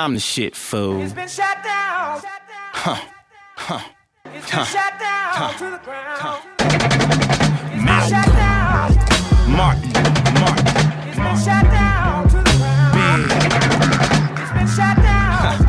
[0.00, 1.02] I'm the shit, fool.
[1.02, 2.22] It's been shut down.
[2.72, 2.96] Huh.
[3.56, 3.80] Huh.
[4.24, 5.52] It's been shut down Huh.
[5.58, 6.20] to the ground.
[6.22, 6.40] Huh.
[6.58, 8.32] It's been Malcolm.
[8.32, 8.96] down.
[9.54, 9.92] Martin.
[10.40, 10.66] Martin.
[11.06, 13.30] It's been shut down to the ground.
[14.40, 15.68] It's been shut down.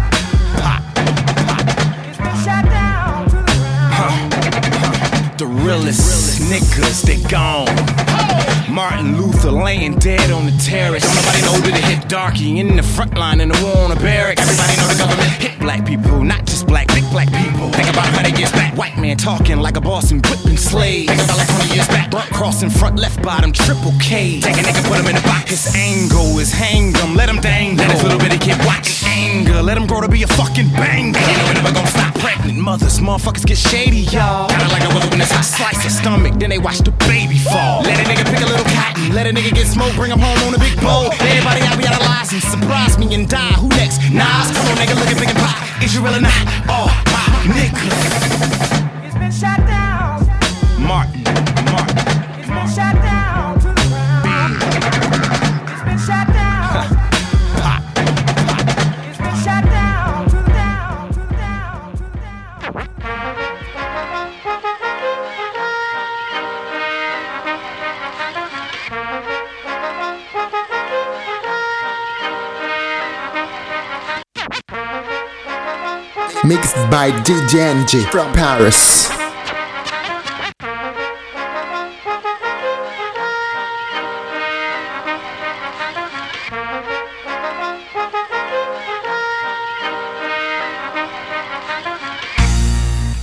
[2.07, 3.93] It's been shut down to the ground.
[3.99, 5.35] Huh?
[5.39, 7.67] The realest niggas, they gone.
[8.69, 11.03] Martin Luther laying dead on the terrace.
[11.03, 13.89] Don't nobody know that it hit darky in the front line in the war on
[13.89, 14.41] the barracks.
[14.41, 17.71] Everybody know the government hit black people, not just black, big black people.
[17.71, 18.75] Think about how they years back.
[18.77, 21.07] White man talking like a boss and whipping slaves.
[21.07, 22.11] Think about like 20 years back.
[22.11, 24.41] Blunt crossing front, left bottom, triple K.
[24.41, 25.49] Take a nigga, put him in the box.
[25.49, 27.85] His angle is hang him, let him dangle.
[27.85, 29.61] Let his little bitty kid watch anger.
[29.61, 31.19] Let him grow to be a fucking banger.
[31.19, 32.99] Know we never gonna stop pregnant mothers.
[32.99, 34.49] Motherfuckers get shady, y'all.
[34.49, 37.83] Kinda like a wilderness hot slice of stomach, then they watch the baby fall.
[37.83, 40.37] Let a nigga pick a little cotton, let a nigga get smoked, bring him home
[40.47, 41.11] on a big bowl.
[41.23, 43.53] Everybody out, we out of license, surprise me and die.
[43.53, 43.99] Who next?
[44.11, 45.83] Nas, come on, nigga, look at big and pop.
[45.83, 46.33] Is you real or not?
[46.67, 47.23] Oh, my
[47.55, 49.05] nigga.
[49.05, 49.80] It's been shut down.
[76.51, 79.07] Mixed by DJ NG from Paris.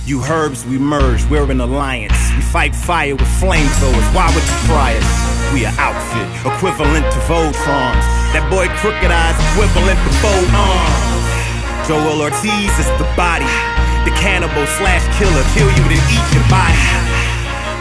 [0.07, 2.13] You herbs, we merge, we're an alliance.
[2.35, 4.15] We fight fire with flamethrowers.
[4.15, 5.53] Why would you try us?
[5.53, 8.05] We are outfit, equivalent to Voltrons.
[8.33, 11.38] That boy Crooked I's, equivalent to arms.
[11.89, 13.49] Joel Ortiz is the body.
[14.05, 16.77] The cannibal slash killer, kill you then eat your body.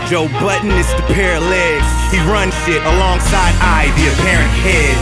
[0.08, 1.84] Joe Budden is the pair of legs.
[2.10, 4.96] He runs shit alongside I, the apparent head.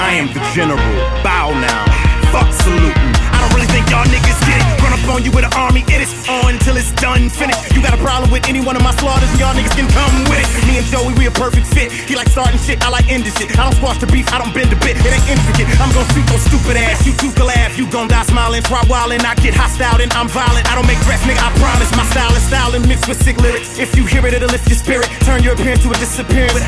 [0.00, 0.80] I am the general.
[1.22, 1.84] Bow now.
[2.32, 3.31] Fuck saluting.
[3.42, 4.66] I really think y'all niggas get it.
[4.78, 7.74] Run up on you with an army, it is on until it's done, finished.
[7.74, 10.38] You got a problem with any one of my slaughters, y'all niggas can come with
[10.38, 10.46] it.
[10.70, 11.90] Me and Joey, we a perfect fit.
[11.90, 13.50] He like starting shit, I like ending shit.
[13.58, 14.94] I don't squash the beef, I don't bend a bit.
[15.02, 15.66] It ain't intricate.
[15.82, 17.02] I'm gonna shoot those stupid ass.
[17.02, 18.62] You two can laugh, you gon' die smiling.
[18.62, 20.70] Try wildin', I get hostile and I'm violent.
[20.70, 21.90] I don't make threats, nigga, I promise.
[21.98, 23.78] My style is style and mixed with sick lyrics.
[23.78, 25.10] If you hear it, it'll lift your spirit.
[25.26, 26.62] Turn your appearance to a disappearance.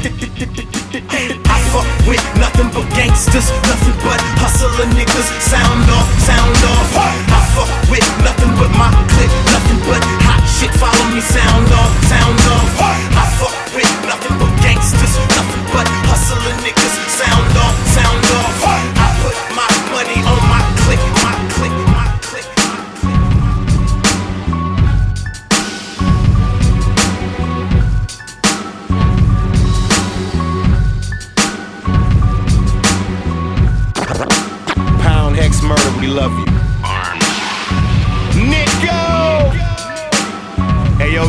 [0.94, 5.28] I fuck with nothing but gangsters, nothing but hustler niggas.
[5.38, 6.63] Sound off, sound off.
[6.66, 10.72] I fuck with nothing but my clique, nothing but hot shit.
[10.80, 12.80] Follow me, sound off, sound off.
[12.80, 16.94] I fuck with nothing but gangsters, nothing but hustler niggas.
[17.10, 18.56] Sound off, sound off.
[18.96, 22.50] I put my money on my clique, my clique, my clique.
[35.02, 36.53] Pound Hex Murda, we love you.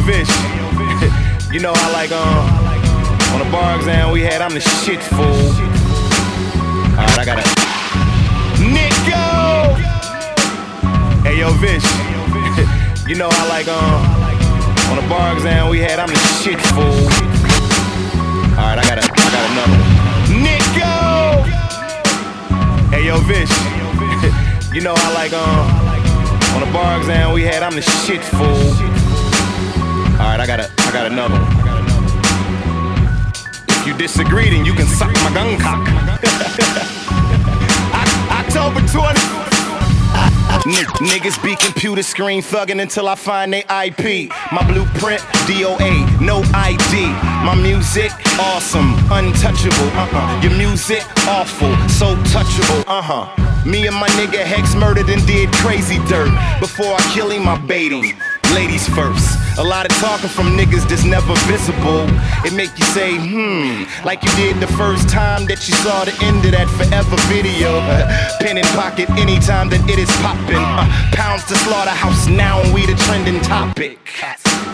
[0.06, 0.30] Vish.
[1.52, 2.46] you know I like um
[3.34, 5.26] on the bar exam we had, I'm the shit fool.
[6.94, 7.42] Alright, I gotta.
[8.62, 9.74] Nico!
[11.28, 11.82] Hey yo, Vish.
[13.10, 14.06] you know I like um
[14.92, 17.10] on the bar exam we had, I'm the shit fool.
[18.62, 19.90] Alright, I gotta I got another one.
[20.46, 20.94] Nico!
[22.94, 23.50] Hey yo, Vish.
[24.72, 25.66] you know I like um
[26.54, 29.05] on the bar exam we had, I'm the shit fool.
[30.18, 31.52] Alright, I got a I got another one.
[33.68, 35.88] If you disagree, then you can suck my gun cock.
[38.32, 39.36] October 20th.
[40.66, 40.74] N-
[41.06, 44.32] niggas be computer screen thugging until I find they IP.
[44.52, 47.06] My blueprint, DOA, no ID.
[47.46, 49.92] My music, awesome, untouchable.
[49.94, 50.42] Uh-uh.
[50.42, 52.84] Your music, awful, so touchable.
[52.88, 53.70] Uh-huh.
[53.70, 56.32] Me and my nigga Hex murdered and did crazy dirt.
[56.60, 58.18] Before I kill him, I bait him.
[58.56, 59.38] Ladies first.
[59.60, 62.08] A lot of talking from niggas that's never visible.
[62.48, 66.16] It make you say, hmm, like you did the first time that you saw the
[66.24, 67.84] end of that forever video.
[68.40, 70.56] Pen in pocket anytime that it is popping.
[70.56, 74.00] Uh, pounds to slaughterhouse now, and we the trending topic.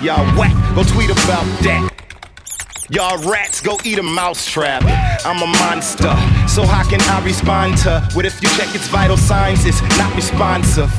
[0.06, 1.90] Y'all whack, go tweet about that.
[2.92, 4.84] Y'all rats go eat a mousetrap.
[5.26, 6.14] I'm a monster,
[6.46, 9.66] so how can I respond to what if you check its vital signs?
[9.66, 10.92] It's not responsive.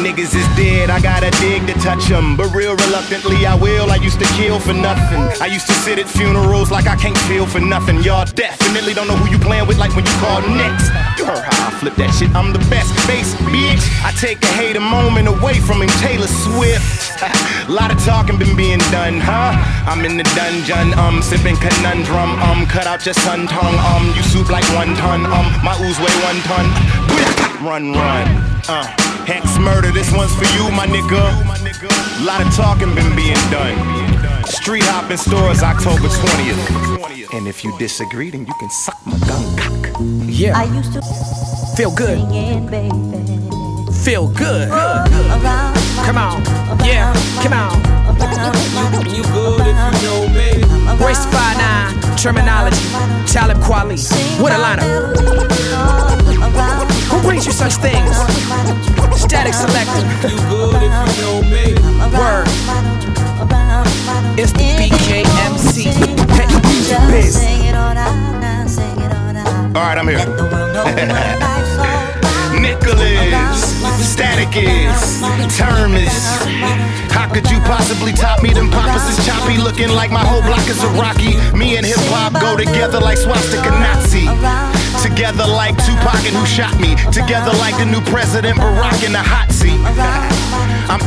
[0.00, 2.36] Niggas is dead, I gotta dig to touch them.
[2.36, 3.90] But real reluctantly, I will.
[3.90, 5.20] I used to kill for nothing.
[5.40, 8.02] I used to sit at funerals like I can't feel for nothing.
[8.02, 10.88] Y'all definitely don't know who you playing with, like when you call next.
[11.18, 12.90] You heard how I flip that shit, I'm the best.
[13.06, 13.82] Face, bitch.
[14.02, 17.12] I take a hater moment away from him, Taylor Swift.
[17.68, 19.54] Lot of talking been being done, huh?
[19.86, 24.22] I'm in the dungeon, um, sipping conundrum, um, cut out your sun tongue, um, you
[24.22, 26.66] soup like one ton, um, my ooze weigh one ton.
[27.62, 28.26] Run, run,
[28.66, 31.22] uh, Hex Murda, this one's for you, my nigga.
[32.20, 33.76] A lot of talking been being done.
[34.46, 37.32] Street hopping stores, October 20th.
[37.34, 39.96] And if you disagree, then you can suck my gun cock.
[40.26, 40.58] Yeah.
[40.58, 41.02] I used to
[41.76, 42.18] Feel good.
[42.18, 42.92] sing it, baby.
[44.04, 44.68] Feel good.
[44.68, 46.42] Around, Come on.
[46.84, 47.12] Yeah.
[47.42, 47.72] Come on.
[49.08, 50.71] You good if you know me.
[51.00, 51.52] Race 5
[52.16, 52.82] Termanology.
[53.26, 53.98] Talib Kweli.
[54.40, 54.88] What a lineup.
[57.10, 58.16] Who brings you such things?
[59.16, 60.30] Statik Selektah.
[60.30, 61.74] You good if you know me.
[62.16, 62.46] Word.
[64.38, 65.92] It's the BKMC.
[66.36, 67.34] Petty Music Biz.
[67.40, 69.76] Sing it all out now, sing it all out.
[69.76, 70.24] All right, I'm here.
[70.24, 71.08] the world know what
[71.40, 72.60] life's all about.
[72.60, 73.71] Nicholas,
[74.12, 75.24] static is,
[75.56, 76.12] term is.
[77.08, 78.52] How could you possibly top me?
[78.52, 81.32] Them poppers is choppy, looking like my whole block is a Rocky.
[81.56, 84.28] Me and hip hop go together like swastika Nazi.
[85.00, 86.94] Together like Tupac and who shot me.
[87.10, 89.80] Together like the new president Barack in the hot seat.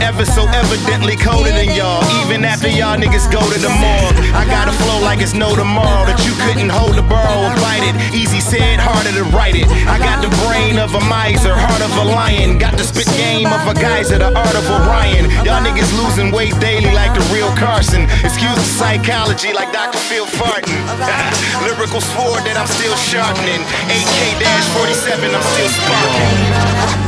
[0.05, 2.05] Ever so evidently colder than y'all.
[2.21, 4.13] Even after y'all niggas go to the morgue.
[4.37, 7.57] I got a flow like it's no tomorrow that you couldn't hold the burrow or
[7.57, 7.97] bite it.
[8.13, 9.65] Easy said, harder to write it.
[9.89, 12.61] I got the brain of a miser, heart of a lion.
[12.61, 15.25] Got the spit game of a geyser, the art of Orion.
[15.41, 18.05] Y'all niggas losing weight daily like the real Carson.
[18.21, 19.97] Excuse the psychology like Dr.
[20.05, 20.77] Phil Farton.
[21.65, 23.65] Lyrical sword that I'm still sharpening.
[23.89, 24.37] AK
[24.69, 27.04] 47, I'm still sparking.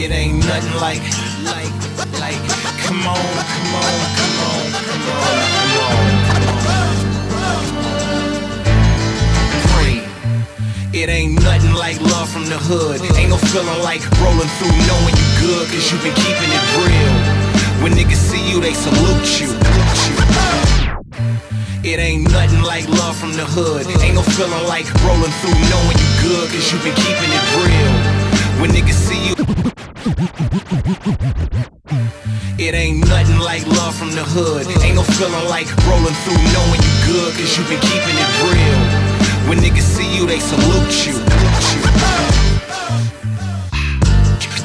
[0.00, 1.02] It ain't nothing like,
[1.42, 1.74] like,
[2.22, 2.38] like,
[2.86, 6.18] come on, come on, come on, come on, come on.
[10.94, 13.00] It ain't nothing like love from the hood.
[13.18, 17.14] Ain't no feeling like rolling through knowing you good, cause you been keeping it real.
[17.82, 19.50] When niggas see you, they salute you.
[21.82, 23.86] It ain't nothing like love from the hood.
[24.02, 28.17] Ain't no feeling like rolling through knowing you good, cause you been keeping it real.
[28.60, 29.34] When niggas see you.
[32.58, 34.66] It ain't nothing like love from the hood.
[34.82, 38.82] Ain't no feeling like rolling through knowing you good, cause you been keeping it real.
[39.48, 41.14] When niggas see you, they salute you.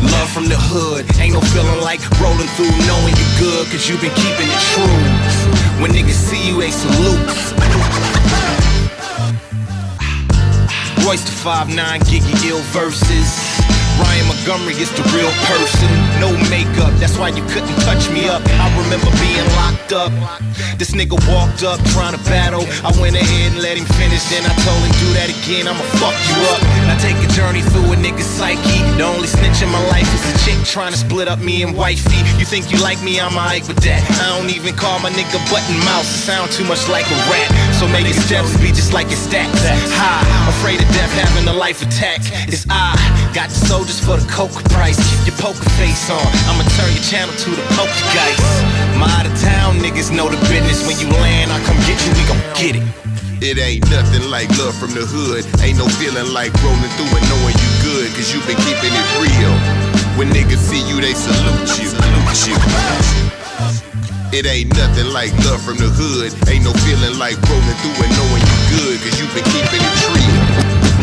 [0.10, 3.96] Love from the hood, ain't no feeling like rolling through knowing you good, cause you
[4.02, 4.98] been keeping it true.
[5.78, 7.22] When niggas see you, they salute.
[11.06, 11.78] Royce the 5'9,
[12.10, 13.53] Giggy ill verses.
[14.02, 15.88] Ryan Montgomery is the real person.
[16.20, 18.44] No makeup, that's why you couldn't touch me up.
[18.60, 20.12] I remember being locked up.
[20.76, 22.68] This nigga walked up trying to battle.
[22.84, 24.20] I went ahead and let him finish.
[24.28, 26.60] Then I told him, do that again, I'ma fuck you up.
[26.92, 28.84] I take a journey through a nigga's psyche.
[29.00, 31.72] The only snitch in my life is a chick trying to split up me and
[31.72, 32.20] wifey.
[32.36, 34.04] You think you like me, I'm alright with that.
[34.20, 36.12] I don't even call my nigga Budden mouse.
[36.12, 37.48] It sound too much like a rat.
[37.80, 39.64] So make your steps be just like your stacks.
[39.96, 42.20] High, afraid of death, having a life attack.
[42.52, 42.92] It's I,
[43.32, 44.98] got the soldiers for the coke price.
[44.98, 46.26] Keep your poker face on.
[46.50, 48.42] I'ma turn your channel to the poker guys.
[48.98, 50.82] My out of town niggas know the business.
[50.90, 52.86] When you land, I come get you, we gon' get it.
[53.46, 55.46] It ain't nothing like love from the hood.
[55.62, 59.08] Ain't no feeling like rolling through and knowing you good, cause you been keeping it
[59.22, 59.54] real.
[60.18, 61.94] When niggas see you, they salute you.
[64.34, 66.34] It ain't nothing like love from the hood.
[66.50, 69.96] Ain't no feeling like rolling through and knowing you good, cause you been keeping it
[70.10, 70.42] real.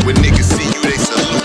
[0.03, 1.40] When niggas see you, they salute.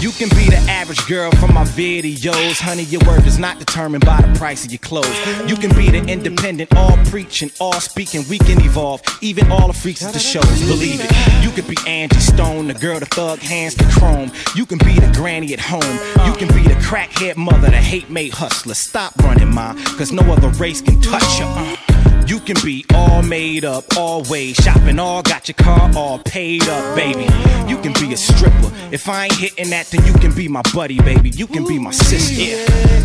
[0.00, 2.60] You can be the average girl from my videos.
[2.60, 5.18] Honey, your worth is not determined by the price of your clothes.
[5.48, 8.24] You can be the independent, all preaching, all speaking.
[8.30, 10.46] We can evolve, even all the freaks at the shows.
[10.68, 11.10] Believe it.
[11.42, 14.30] You could be Angie Stone, the girl, the thug, hands the chrome.
[14.54, 15.82] You can be the granny at home.
[16.26, 18.74] You can be the crackhead mother, the hate made hustler.
[18.74, 21.97] Stop running, ma, cause no other race can touch you.
[22.28, 22.34] Uh.
[22.38, 26.96] You can be all made up, always shopping, all got your car all paid up,
[26.96, 27.26] baby.
[27.68, 28.70] You can be a stripper.
[28.90, 31.30] If I ain't hitting that, then you can be my buddy, baby.
[31.30, 32.42] You can be my sister.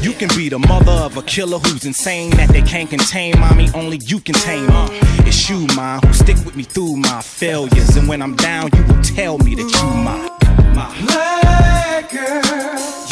[0.01, 3.69] You can be the mother of a killer who's insane that they can't contain, mommy.
[3.73, 4.87] Only you can tame her.
[5.25, 8.83] It's you, ma, who stick with me through my failures, and when I'm down, you
[8.85, 10.89] will tell me that you my, my.
[11.11, 13.02] Hey girl,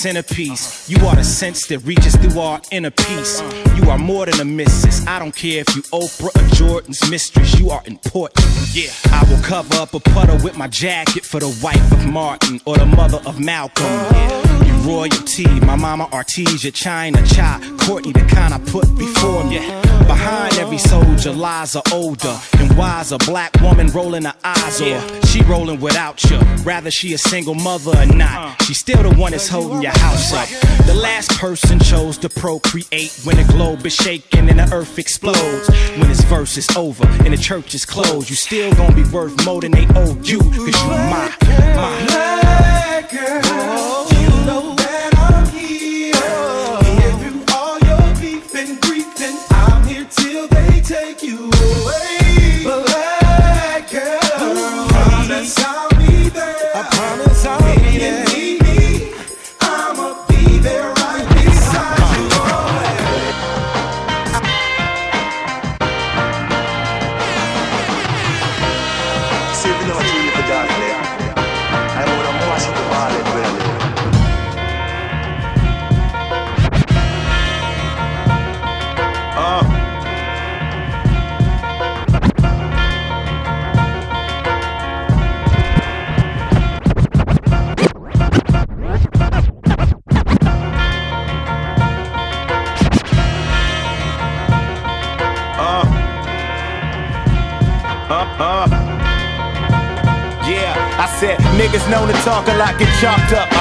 [0.00, 0.88] centerpiece.
[0.88, 3.42] You are the sense that reaches through our inner peace.
[3.76, 5.06] You are more than a missus.
[5.06, 7.60] I don't care if you Oprah or Jordan's mistress.
[7.60, 8.46] You are important.
[8.72, 12.62] Yeah, I will cover up a puddle with my jacket for the wife of Martin
[12.64, 13.84] or the mother of Malcolm.
[13.84, 15.48] Yeah, you royalty.
[15.60, 19.58] My mama Artesia, China, Cha, Courtney, the kind I put before me.
[20.06, 25.42] Behind every soldier lies a older and wiser black woman rolling her eyes or she
[25.42, 26.38] rolling without you.
[26.64, 28.38] Rather she a single mother or not.
[28.60, 28.64] Uh.
[28.64, 30.48] She still the one that's holding your house up.
[30.86, 35.68] The last person chose to procreate when the globe is shaking and the earth explodes.
[35.96, 39.44] When this verse is over and the church is closed, you still gonna be worth
[39.46, 40.40] more than they owe you.
[40.40, 41.32] Cause you my,
[41.76, 42.06] my.
[42.06, 43.69] Black girl,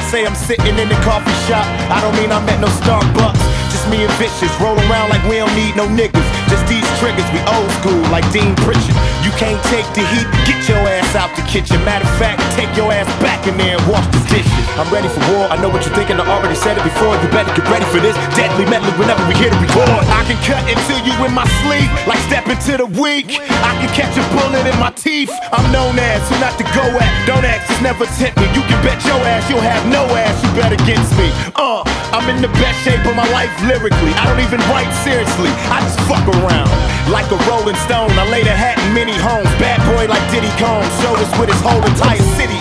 [0.09, 1.69] say I'm sitting in the coffee shop.
[1.93, 3.45] I don't mean I'm at no Starbucks.
[3.69, 6.25] Just me and bitches roll around like we don't need no niggas.
[6.49, 8.95] Just these triggers, we old school like Dean Pritchard.
[9.23, 11.79] You can't take the heat, get your ass out the kitchen.
[11.87, 14.65] Matter of fact, take your ass back in there and wash the dishes.
[14.75, 15.47] I'm ready for war.
[15.47, 16.19] I know what you're thinking.
[16.19, 17.15] I already said it before.
[17.23, 18.15] You better get ready for this.
[18.35, 19.87] Deadly Medley whenever we hear the record.
[20.11, 23.39] I can cut into you in my sleep, like step into the week.
[23.63, 25.31] I can catch a bullet in my teeth.
[25.55, 27.11] I'm known as who not to go at.
[27.23, 28.47] Don't ask, just never tempt me.
[28.51, 30.35] You can bet your ass you'll have no ass.
[30.43, 31.31] You bet against me.
[31.55, 34.11] Uh, I'm in the best shape of my life lyrically.
[34.19, 35.51] I don't even write seriously.
[35.71, 36.88] I just fuck around.
[37.09, 39.49] Like a rolling stone, I laid a hat in many homes.
[39.57, 40.85] Bad boy like Diddy Combs.
[41.01, 42.58] Showed us with his whole entire city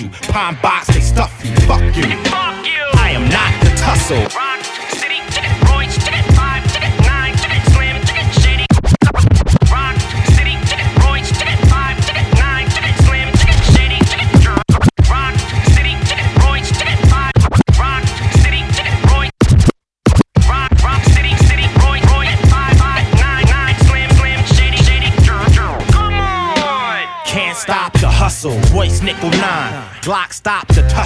[0.00, 0.08] you.
[0.08, 0.56] Pine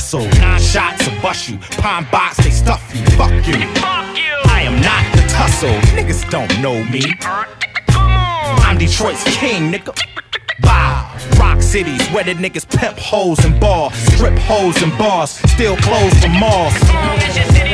[0.06, 0.40] tussle.
[0.40, 1.58] Nine shots to bust you.
[1.78, 3.04] Pine box they stuff you.
[3.16, 3.54] Fuck you.
[3.80, 4.34] Fuck you!
[4.46, 5.68] I am not the tussle.
[5.96, 7.02] Niggas don't know me.
[7.88, 8.60] Come on!
[8.60, 9.98] I'm Detroit's king, nigga.
[10.60, 11.12] Bow.
[11.38, 13.94] Rock cities where the niggas pimp hoes and bars.
[13.94, 15.30] Strip hoes and bars.
[15.30, 17.65] Still closed for malls.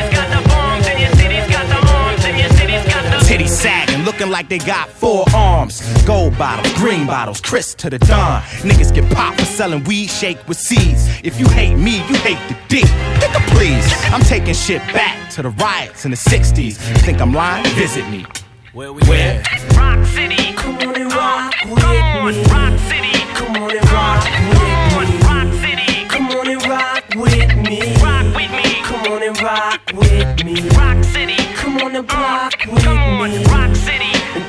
[4.23, 5.81] Looking like they got four arms.
[6.05, 8.41] Gold bottles, green bottles, crisp to the dawn.
[8.63, 11.09] Niggas get popped for selling weed shake with seeds.
[11.25, 12.83] If you hate me, you hate the D.
[12.83, 13.85] Nigga, please.
[14.13, 16.77] I'm taking shit back to the riots in the 60s.
[17.05, 17.65] Think I'm lying?
[17.75, 18.25] Visit me.
[18.73, 19.43] Where we Where?
[19.77, 20.53] Rock City.
[20.55, 22.45] Come on and uh, rock with me.
[22.53, 23.19] Rock City.
[23.35, 24.25] Come on and rock
[24.55, 25.19] with me.
[25.27, 26.09] Rock City.
[26.09, 27.95] Come on and rock with me.
[27.97, 28.83] Rock with me.
[28.83, 30.69] Come on and rock with me.
[30.71, 31.37] Rock City.
[31.55, 33.52] Come on and uh, rock with me.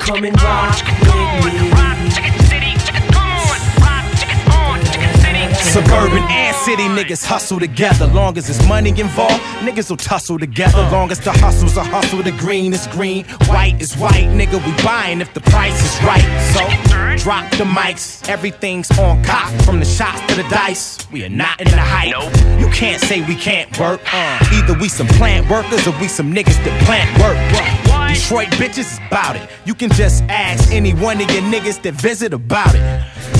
[0.04, 0.76] Come and rock
[1.42, 1.84] with me.
[5.74, 8.06] Suburban and city niggas hustle together.
[8.06, 10.78] Long as there's money involved, niggas will tussle together.
[10.92, 14.28] Long as the hustle's a hustle, the green is green, white is white.
[14.28, 16.22] Nigga, we buying if the price is right.
[16.52, 16.60] So
[17.24, 19.50] drop the mics, everything's on cock.
[19.62, 22.60] From the shots to the dice, we are not in the hype.
[22.60, 24.00] You can't say we can't work.
[24.12, 27.83] Uh, either we some plant workers or we some niggas that plant work.
[28.14, 29.50] Detroit bitches is about it.
[29.64, 32.80] You can just ask any one of your niggas that visit about it.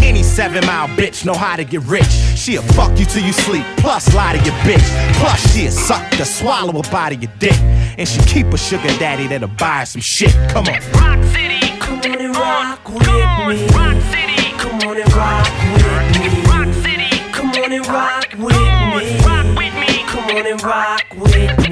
[0.03, 2.11] Any seven mile bitch know how to get rich.
[2.35, 4.85] She'll fuck you till you sleep, plus lie to your bitch.
[5.21, 7.57] Plus she'll suck the swallow up out of your dick.
[7.97, 10.33] And she keep a sugar daddy that'll buy her some shit.
[10.51, 10.75] Come on.
[10.99, 11.61] Rock City.
[11.79, 13.67] Come on and rock with me.
[13.79, 14.51] Rock City.
[14.59, 16.43] Come on and rock with me.
[16.51, 17.33] Rock City.
[17.33, 19.19] Come on and rock with me.
[19.23, 20.03] Rock with me.
[20.09, 21.64] Come on and rock with me.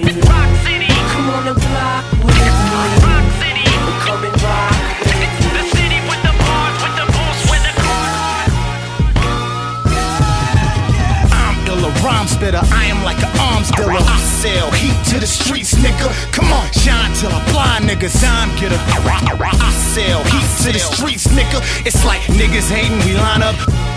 [12.02, 12.60] Rhyme spitter.
[12.74, 13.94] I am like an arms dealer.
[13.94, 16.10] I sell heat to the streets, nigga.
[16.32, 18.20] Come on, shine till I blind niggas.
[18.20, 18.78] Time getter.
[18.78, 21.60] I sell heat to the streets, nigga.
[21.86, 23.91] It's like niggas hating, we line up.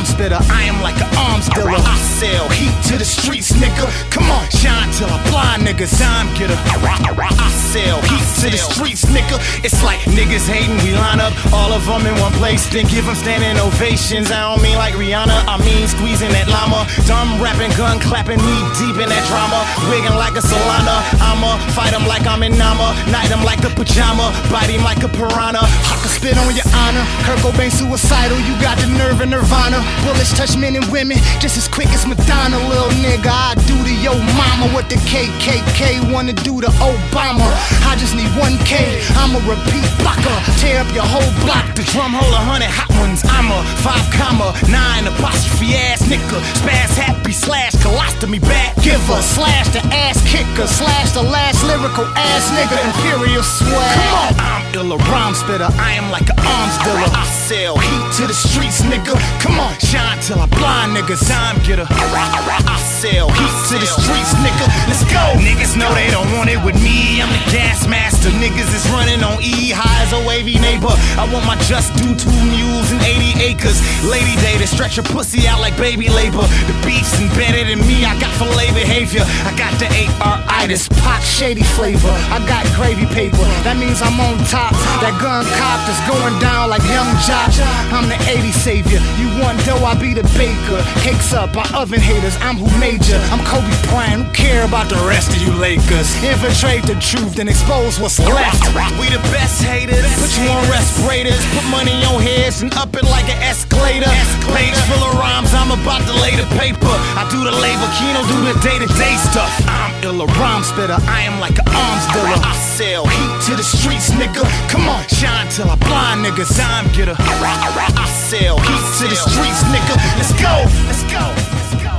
[0.00, 0.42] Rhyme spitter.
[0.52, 1.72] I am like an arms dealer.
[1.72, 3.88] I sell heat to the streets, nigga.
[4.12, 5.96] Come on, shine till I blind niggas.
[5.96, 6.58] Time getter.
[6.60, 9.40] I sell heat to the streets, nigga.
[9.64, 12.68] It's like niggas hating, we line up all of them in one place.
[12.68, 14.28] Then give them standing ovations.
[14.30, 16.84] I don't mean like Rihanna, I mean squeezing that llama.
[17.08, 19.64] Dumb rapping, gun clapping, knee deep in that drama.
[19.88, 21.00] Wigging like a Solana.
[21.24, 22.92] I'ma fight him like I'm in Nama.
[23.08, 24.36] Night him like a pajama.
[24.52, 25.64] Bite him like a piranha.
[25.64, 27.04] I can spit on your honor.
[27.24, 29.80] Kurt Cobain suicidal, you got the nerve and nirvana.
[30.10, 33.30] Bullets touch men and women just as quick as Madonna, little nigga.
[33.30, 37.46] I do to your mama what the KKK wanna do to Obama.
[37.86, 38.74] I just need 1K,
[39.14, 40.34] I'm a repeat blocker.
[40.58, 41.62] Tear up your whole block.
[41.78, 43.22] The drum hold a hundred hot ones.
[43.22, 46.42] I'm a five comma nine apostrophe ass nigga.
[46.58, 49.22] Spaz happy slash colostomy bad giver.
[49.22, 50.66] Slash the ass kicker.
[50.66, 52.82] Slash the last lyrical ass nigga.
[52.82, 53.94] Imperial swag.
[53.94, 55.70] Come on, I'm ill, a rhyme spitter.
[55.78, 57.14] I am like an arms dealer.
[57.14, 59.14] I sell heat to the streets, nigga.
[59.38, 61.26] Come on, shine till I blind niggas.
[61.26, 61.86] Time getter.
[61.88, 64.66] I sell heat to the streets, nigga.
[64.86, 65.24] Let's go.
[65.40, 67.20] Niggas know they don't want it with me.
[67.22, 68.30] I'm the gas master.
[68.38, 70.92] Niggas is running on E high as oh, a wavy neighbor.
[71.16, 73.78] I want my just due two mules and 80 acres.
[74.04, 76.44] Lady day to stretch your pussy out like baby labor.
[76.68, 78.04] The beef's embedded in me.
[78.04, 79.24] I got filet behavior.
[79.48, 82.12] I got the AR-itis, pot shady flavor.
[82.30, 83.44] I got gravy paper.
[83.64, 84.76] That means I'm on top.
[85.00, 87.58] That gun cop that's going down like young Josh.
[87.90, 89.00] I'm the 80 savior.
[89.16, 90.78] You want dough, I be the baker.
[91.02, 92.38] Cakes up, I oven haters.
[92.38, 93.18] I'm who major.
[93.34, 94.22] I'm Kobe Bryant.
[94.22, 96.14] Who care about the rest of you Lakers?
[96.22, 98.62] Infiltrate the truth and expose what's left.
[99.02, 100.06] We the best haters.
[100.14, 101.42] Put you on respirators.
[101.50, 104.06] Put money on heads and up it like an escalator.
[104.54, 105.50] Page full of rhymes.
[105.58, 106.94] I'm about to lay the paper.
[107.18, 107.90] I do the labor.
[107.98, 109.50] Kino do the day to day stuff.
[109.66, 111.02] I'm ill, a rhyme spitter.
[111.10, 112.38] I am like an arms dealer.
[112.38, 114.46] I sell heat to the streets, nigga.
[114.70, 116.54] Come on, shine till I blind niggas.
[116.54, 117.18] Time getter.
[117.18, 119.94] I sell heat to the streets, nigga.
[120.18, 120.54] Let's go.
[120.86, 121.22] Let's go.
[121.56, 121.94] Let's go.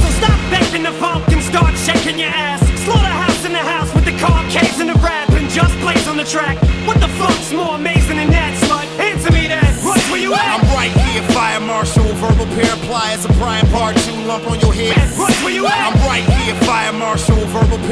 [0.00, 2.60] So stop begging the funk and start shaking your ass.
[2.84, 6.16] Slaughterhouse in the house with the car caves and the rap and just plays on
[6.16, 6.58] the track.
[6.86, 8.88] What the fuck's more amazing than that, slut?
[8.98, 9.70] Answer me that.
[9.84, 10.42] Rush where you at?
[10.42, 14.58] I'm right here, fire marshal, verbal pair of pliers, a Brian part two lump on
[14.58, 14.96] your head.
[15.14, 15.78] Rush where you at?
[15.78, 16.31] I'm right here, fire marshal,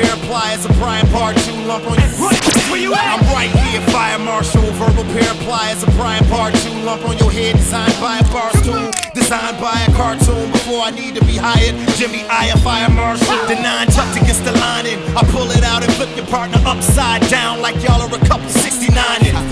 [0.01, 3.05] pair pliers, a Brian part two lump on your Rush where you at?
[3.05, 7.19] I'm right here, fire marshal, verbal pair of pliers, a Brian part two lump on
[7.19, 10.51] your head, designed by a barstool, designed by a cartoon.
[10.53, 13.27] Before I need to be hired, Jimmy I a fire marshal.
[13.29, 13.47] Ah!
[13.49, 17.23] The nine tucked against the lining, I pull it out and flip your partner upside
[17.29, 18.95] down like y'all are a couple 69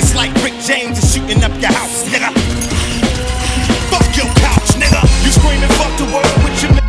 [0.00, 2.32] It's like Rick James is shooting up your house, nigga.
[3.92, 4.70] Fuck your couch.
[4.78, 5.02] Nigga.
[5.24, 6.88] You screaming, fuck the world with your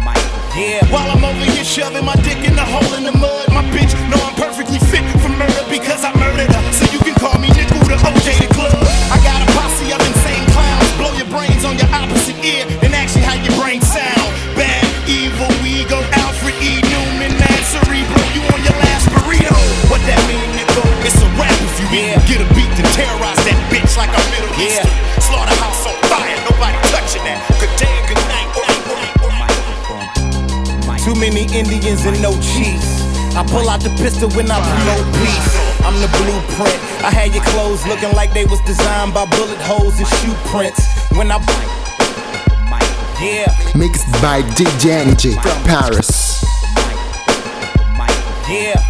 [0.60, 0.84] Yeah.
[0.92, 3.96] While I'm over here shoving my dick in the hole in the mud, my bitch
[4.12, 6.64] know I'm perfectly fit for murder because I murdered her.
[6.76, 8.76] So you can call me Nickel the OJ the Club.
[9.08, 12.92] I got a posse of insane clowns, blow your brains on your opposite ear, and
[12.92, 14.28] actually how your brain sound.
[14.60, 16.84] Bad, evil, we go Alfred E.
[16.92, 18.28] Neuman, mad cerebral.
[18.36, 19.56] You on your last burrito?
[19.88, 20.84] What that mean, Nickel?
[21.08, 22.20] It's a rap if you Yeah.
[22.28, 24.84] get a beat and terrorize that bitch like a Middle Yeah.
[24.84, 24.92] Eastern.
[25.24, 27.40] Slaughterhouse on fire, nobody touching that.
[27.64, 28.29] Good day good
[31.20, 33.04] many Indians and no chiefs.
[33.36, 35.52] I pull out the pistol when I promote peace.
[35.84, 36.80] I'm the blueprint.
[37.04, 40.82] I had your clothes looking like they was designed by bullet holes and shoe prints.
[41.12, 41.76] When I bite,
[43.22, 46.42] yeah, Mixed by DJ Paris.
[48.50, 48.89] Yeah.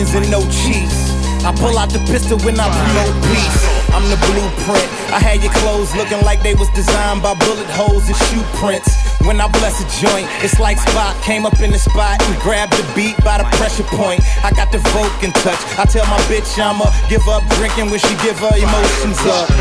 [0.00, 1.12] Indians and no chiefs.
[1.44, 3.60] I pull out the pistol when I promote peace.
[3.92, 4.88] I'm the blueprint.
[5.12, 8.88] I had your clothes looking like they was designed by bullet holes and shoe prints.
[9.28, 12.72] When I bless a joint, it's like Spock came up in the spot and grabbed
[12.80, 14.24] the beat by the pressure point.
[14.40, 15.60] I got the Vulcan touch.
[15.76, 19.52] I tell my bitch I'ma give up drinking when she give her emotions up.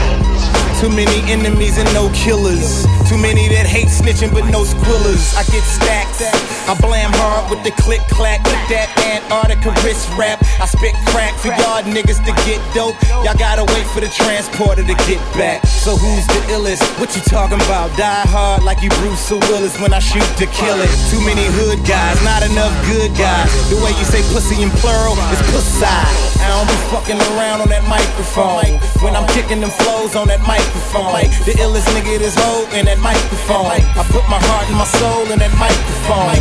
[0.80, 2.88] Too many enemies and no killers.
[3.10, 5.34] Too many that hate snitching but no squillers.
[5.34, 6.22] I get stacked.
[6.70, 10.38] I blam hard with the click clack with that Antarctica wrist wrap.
[10.62, 12.94] I spit crack for y'all niggas to get dope.
[13.26, 15.66] Y'all gotta wait for the transporter to get back.
[15.66, 16.86] So who's the illest?
[17.02, 17.90] What you talking about?
[17.98, 20.92] Die hard like you Bruce Willis when I shoot to kill it.
[21.10, 23.50] Too many hood guys, not enough good guys.
[23.74, 25.82] The way you say pussy in plural is pussy.
[25.82, 28.78] I don't be fucking around on that microphone.
[29.02, 31.26] When I'm kicking them flows on that microphone.
[31.48, 33.82] The illest nigga is hoe in that microphone.
[33.96, 36.40] I put my heart and my soul in that microphone.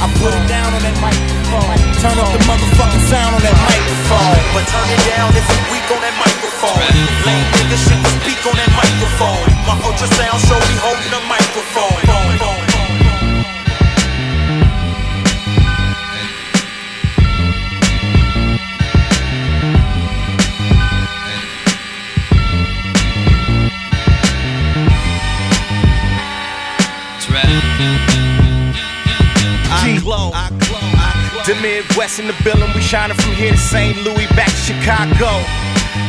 [0.00, 1.78] I put it down on that microphone.
[2.00, 4.40] Turn up the motherfucking sound on that microphone.
[4.52, 6.80] But turn it down if you weak on that microphone.
[7.24, 9.48] Lame niggas shouldn't speak on that microphone.
[9.64, 12.03] My ultrasound show me holding the microphone.
[31.44, 34.00] The Midwest in the building, we shining from here to St.
[34.00, 35.28] Louis, back to Chicago.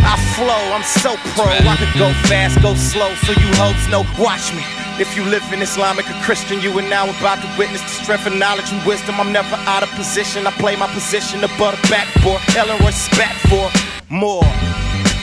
[0.07, 1.51] I flow, I'm so pro.
[1.51, 4.07] I could go fast, go slow, so you hopes know.
[4.15, 4.63] Watch me.
[4.95, 8.25] If you live in Islamic or Christian, you are now about to witness the strength
[8.25, 9.19] of knowledge and wisdom.
[9.19, 10.47] I'm never out of position.
[10.47, 12.39] I play my position above the backboard.
[12.55, 13.67] Elroy spat for
[14.07, 14.47] more.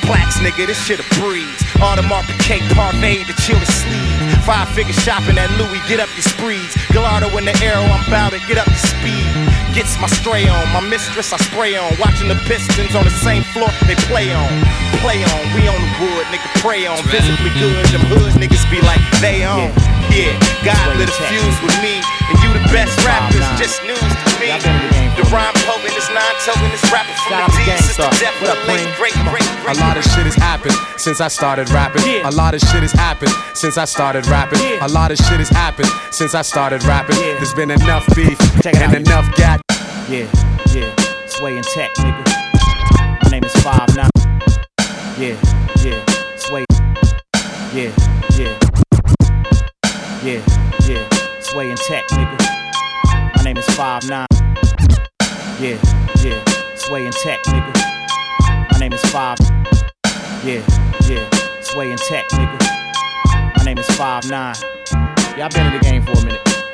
[0.04, 1.56] Plaques, nigga, this shit a breeze.
[1.80, 4.12] Audemars Piguet, Parfait, the chill the sleep.
[4.44, 6.76] Five figure shopping at Louis, get up your sprees.
[6.92, 9.51] Gallardo in the arrow, I'm bout to get up to speed.
[9.72, 11.96] Gets my stray on, my mistress I spray on.
[11.98, 14.48] Watching the Pistons on the same floor they play on.
[15.00, 17.00] Play on, we on the wood, nigga, pray on.
[17.08, 19.72] Visibly good, them hood niggas be like, they on.
[20.12, 22.04] Yeah, God lit a fuse with me.
[22.28, 24.52] And you the best rappers, just news to me.
[25.16, 28.12] The rhyme potent is nine token, this rapper from Shout the D, sister Gang Starr.
[28.20, 28.92] Def, What up, late, Queen?
[29.00, 29.76] great, great, great.
[29.76, 32.04] A lot of shit has happened since I started rapping.
[32.04, 32.28] Yeah.
[32.28, 34.60] A lot of shit has happened since I started rapping.
[34.60, 34.84] Yeah.
[34.86, 37.16] A lot of shit has happened since I started rapping.
[37.16, 37.34] Yeah.
[37.40, 38.94] There's been enough beef Check and out.
[38.94, 39.61] enough gat.
[40.12, 40.28] Yeah,
[40.74, 40.94] yeah,
[41.26, 43.22] Sway and Tech, nigga.
[43.22, 44.10] My name is Five Nine.
[45.16, 45.40] Yeah,
[45.82, 46.04] yeah,
[46.36, 46.66] Sway.
[47.72, 47.90] Yeah,
[48.36, 48.58] yeah,
[50.22, 50.42] yeah,
[50.86, 53.36] yeah, Sway and Tech, nigga.
[53.38, 54.26] My name is Five Nine.
[55.58, 55.80] Yeah,
[56.22, 56.44] yeah,
[56.76, 58.70] Sway and Tech, nigga.
[58.70, 59.38] My name is Five.
[60.44, 60.60] Yeah,
[61.08, 61.26] yeah,
[61.62, 63.56] Sway and Tech, nigga.
[63.56, 64.56] My name is Five Nine.
[65.38, 66.71] Yeah, I've been in the game for a minute.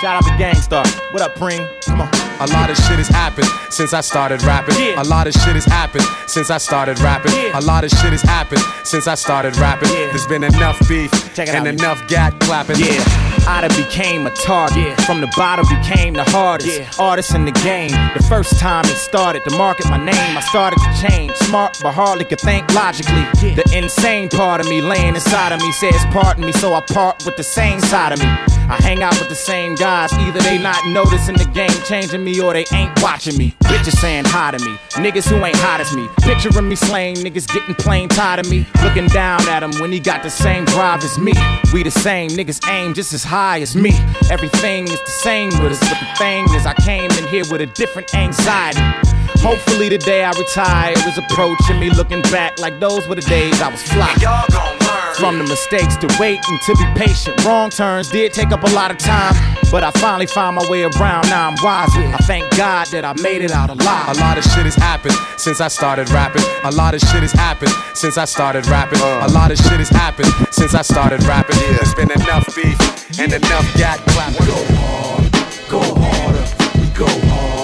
[0.00, 0.86] Shout out to Gang Starr.
[1.12, 1.68] What up, Preem?
[1.86, 2.13] Come on.
[2.44, 4.78] A lot of shit has happened since I started rapping.
[4.78, 5.00] Yeah.
[5.00, 7.32] A lot of shit has happened since I started rapping.
[7.32, 7.58] Yeah.
[7.58, 9.88] A lot of shit has happened since I started rapping.
[9.88, 10.10] Yeah.
[10.12, 11.66] There's been enough beef and out.
[11.66, 12.76] enough gat clapping.
[12.80, 13.02] Yeah,
[13.48, 15.00] I done became a target.
[15.06, 17.92] From the bottom became the hardest artist in the game.
[18.12, 21.32] The first time it started to market my name, I started to change.
[21.48, 23.24] Smart but hardly could think logically.
[23.54, 27.24] The insane part of me laying inside of me says pardon me, so I part
[27.24, 28.26] with the same side of me.
[28.66, 32.33] I hang out with the same guys, either they not noticing the game changing me
[32.40, 33.54] or they ain't watching me.
[33.64, 36.08] Bitches saying hi to me, niggas who ain't hot as me.
[36.20, 38.66] Picturing me slaying niggas getting plain tired of me.
[38.82, 41.32] Looking down at him when he got the same drive as me.
[41.72, 43.92] We the same, niggas aim just as high as me.
[44.30, 47.60] Everything is the same with us, but the thing is, I came in here with
[47.60, 48.80] a different anxiety.
[49.40, 53.60] Hopefully, the day I retire is approaching me, looking back like those were the days
[53.60, 54.83] I was fly.
[55.24, 55.38] Y'all gon' learn.
[55.38, 57.44] from the mistakes to wait and to be patient.
[57.44, 59.34] Wrong turns did take up a lot of time,
[59.70, 61.28] but I finally found my way around.
[61.30, 62.00] Now I'm wiser.
[62.00, 64.16] I thank God that I made it out alive.
[64.16, 66.44] A lot of shit has happened since I started rapping.
[66.64, 69.00] A lot of shit has happened since I started rapping.
[69.00, 71.56] A lot of shit has happened since I started rapping.
[71.56, 71.78] Yeah.
[71.78, 72.78] There's been enough beef
[73.18, 74.40] and enough gat clapping.
[74.40, 75.32] We go hard,
[75.70, 76.44] go harder,
[76.78, 77.63] we go hard,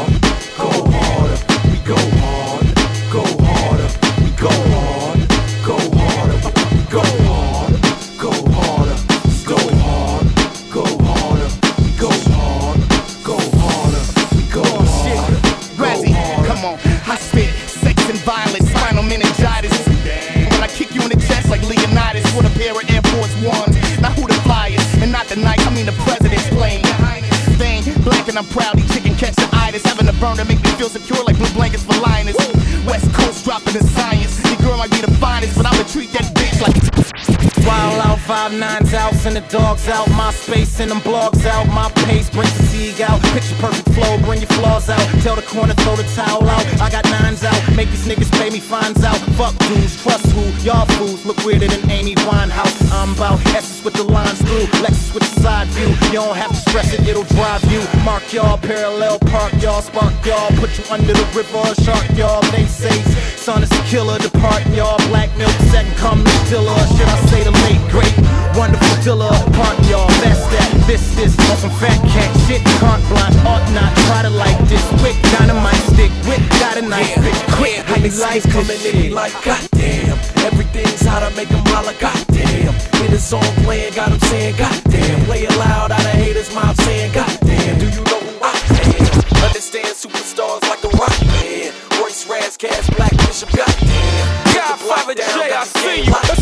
[39.31, 40.09] send the dogs out.
[40.11, 41.67] My space, send them blogs out.
[41.69, 43.21] My pace brings the sieg out.
[43.35, 45.05] Picture perfect flow, bring your flaws out.
[45.23, 46.65] Tell the corner, throw the towel out.
[46.81, 49.19] I got nines out, make these niggas pay me fines out.
[49.39, 50.43] Fuck dudes, trust who?
[50.67, 52.77] Y'all fools look weirder than Amy Winehouse.
[52.93, 55.91] I'm about S's with the lines through, Lexus with the side view.
[56.11, 57.83] You don't have to stress it, it'll drive you.
[58.05, 60.51] Mark y'all, parallel park y'all, spark y'all.
[60.59, 62.43] Put you under the river, shark y'all.
[62.51, 62.97] They say
[63.37, 64.99] son is a killer, departing y'all.
[65.09, 66.79] Black milk, second coming dealer.
[66.97, 68.15] Should I say the late great,
[68.61, 69.33] wonderful dealer?
[69.57, 70.69] Pardon y'all, that's that.
[70.85, 72.61] This, this, on some fat cat shit.
[72.77, 74.85] Can't blind, ought not try to like this.
[75.01, 77.41] Quick, dynamite stick, with got a knife, bitch.
[77.57, 79.13] Quick, How with these me like niggas coming this in me shit.
[79.17, 80.19] like, goddamn.
[80.45, 82.75] Everything's how to make them holler, goddamn.
[83.01, 85.25] Hit a song playing, got them saying, goddamn.
[85.25, 87.79] Play it loud, out of haters' mouth saying, goddamn.
[87.81, 88.53] Do you know who I
[88.93, 89.49] am?
[89.49, 91.73] Understand superstars like a rock band.
[91.97, 94.53] Royce, Raz, Cash, Black Bishop, goddamn.
[94.53, 96.40] Godfather Down, J, got I see you.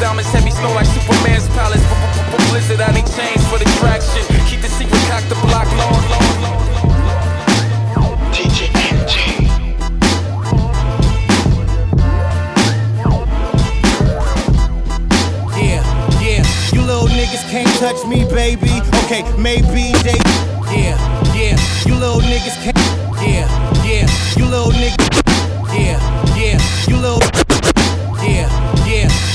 [0.00, 1.84] Diamonds heavy, snow like Superman's palace.
[1.84, 4.24] B- b- b- Blizzard, I need change for the traction.
[4.48, 6.56] Keep the secret, cock the block, long, long, long.
[8.32, 9.44] DJ NG.
[15.60, 15.84] Yeah,
[16.20, 18.80] yeah, you little niggas can't touch me, baby.
[19.04, 20.16] Okay, maybe they.
[20.72, 20.96] Yeah,
[21.36, 22.76] yeah, you little niggas can't.
[23.20, 23.46] Yeah,
[23.84, 25.10] yeah, you little niggas.
[25.74, 26.00] Yeah,
[26.36, 26.58] yeah,
[26.88, 27.49] you little.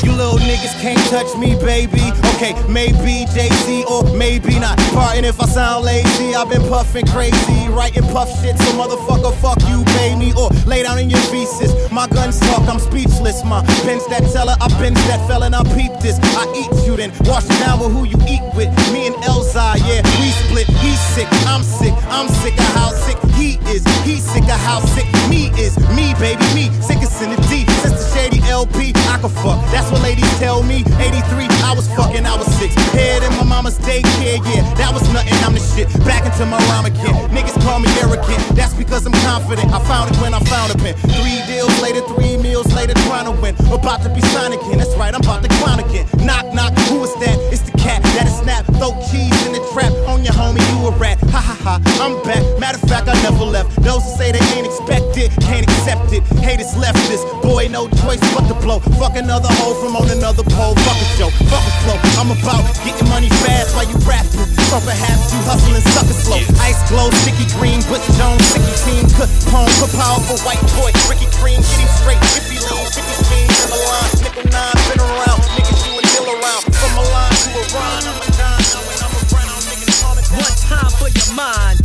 [0.05, 2.13] You little niggas can't touch me, baby.
[2.37, 4.77] Okay, maybe Jay Z or maybe not.
[4.93, 6.35] Pardon if I sound lazy.
[6.35, 8.55] I've been puffing crazy, writing puff shit.
[8.55, 11.73] So motherfucker, fuck you, pay me or lay down in your feces.
[11.91, 13.43] My guns talk, I'm speechless.
[13.43, 16.19] My pen's that teller, I bench that fella, I peep this.
[16.37, 18.69] I eat you, then wash it down with who you eat with.
[18.93, 20.67] Me and Elzhi, yeah, we split.
[20.85, 23.81] He's sick, I'm sick, I'm sick of how sick he is.
[24.05, 25.73] He's sick of how sick me is.
[25.97, 27.74] Me, baby, me, sick sickest in the D.
[27.91, 29.59] The shady LP, I can fuck.
[29.69, 30.81] That's what ladies tell me.
[30.97, 32.73] 83, I was fucking, I was six.
[32.95, 35.33] Head in my mama's daycare, yeah, that was nothing.
[35.45, 35.87] I'm the shit.
[36.05, 37.13] Back into my rhyme again.
[37.29, 38.41] Niggas call me arrogant.
[38.55, 39.71] That's because I'm confident.
[39.71, 40.95] I found it when I found a pen.
[41.13, 43.55] Three deals later, three meals later, trying to win.
[43.71, 44.77] About to be signed again.
[44.77, 46.07] That's right, I'm about to clown again.
[46.25, 47.37] Knock, knock, who is that?
[47.53, 48.65] It's the cat that is snap.
[48.79, 49.91] Throw cheese in the trap.
[50.07, 51.19] On your homie, you a rat.
[51.29, 52.41] Ha ha ha, I'm back.
[52.59, 53.75] Matter of fact, I never left.
[53.83, 56.23] Those who say they ain't expect it, can't accept it.
[56.41, 57.23] Haters left this.
[57.41, 58.79] Boy, no choice but to blow.
[58.95, 60.79] Fuck another hoe from on another pole.
[60.87, 61.99] Fuck a joke, fuck a flow.
[62.15, 64.47] I'm about getting money fast while you rapping.
[64.71, 66.39] So perhaps you hustling sucker slow.
[66.63, 69.03] Ice glow, sticky green, Butch Jones, sticky team.
[69.19, 70.95] Capone, a powerful white boy.
[71.11, 72.23] Ricky Cream, get him straight.
[72.39, 74.23] If he lean, 50 fiends in the line.
[74.23, 75.43] Nickel nine, been around.
[75.59, 76.63] Niggas you and Dill around.
[76.79, 78.63] From a line to a rhyme, I'm a dime.
[78.71, 80.47] Now when I'm around, niggas calling down.
[80.47, 81.83] One time for your mind.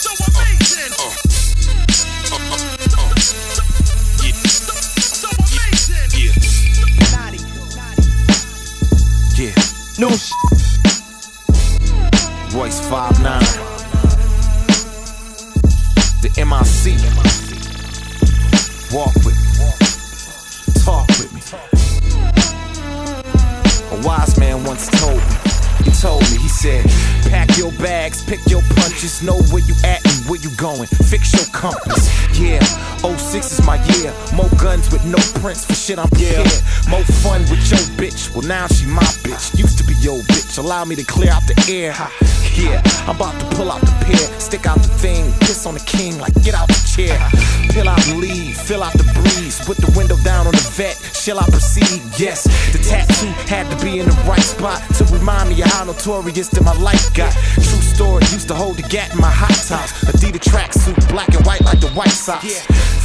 [0.00, 0.88] So amazing.
[0.96, 1.27] So amazing.
[9.38, 9.54] Yeah.
[9.98, 10.32] New sh-
[12.52, 13.40] Royce 5'9.
[16.20, 16.98] The MIC.
[18.92, 19.70] Walk with me.
[20.84, 21.40] Talk with me.
[23.92, 25.47] A wise man once told me.
[25.84, 26.84] He told me, he said,
[27.30, 30.86] pack your bags, pick your punches, know where you at and where you going.
[30.86, 32.08] Fix your compass.
[32.38, 32.62] Yeah,
[32.98, 34.12] 06 is my year.
[34.34, 36.46] More guns with no prints for shit I'm prepared.
[36.88, 38.34] More fun with your bitch.
[38.34, 39.58] Well, now she my bitch.
[39.58, 40.58] Used to be your bitch.
[40.58, 41.94] Allow me to clear out the air.
[42.58, 45.80] Yeah, I'm about to pull out the pear, stick out the thing, piss on the
[45.80, 47.14] king like get out the chair.
[47.70, 50.98] Peel out the lead, fill out the breeze, with the window down on the vet.
[51.14, 52.02] Shall I proceed?
[52.18, 52.42] Yes,
[52.72, 56.48] the tattoo had to be in the right spot to remind me of how notorious
[56.48, 57.32] that my life got.
[57.54, 59.92] True story, used to hold the gap in my hot tops.
[60.10, 62.42] Adidas tracksuit, black and white like the White Sox.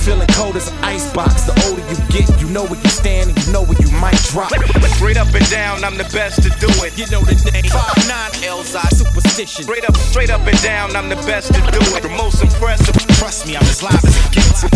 [0.03, 1.47] Feeling cold as an ice box.
[1.47, 4.19] The older you get, you know where you stand and you know where you might
[4.35, 4.51] drop.
[4.99, 6.99] Straight up and down, I'm the best to do it.
[6.99, 7.71] You know the name.
[7.71, 9.63] Five nine LSI superstition.
[9.63, 12.03] Straight up, straight up and down, I'm the best to do it.
[12.03, 12.99] The most impressive.
[13.15, 14.67] Trust me, I'm as live as it gets.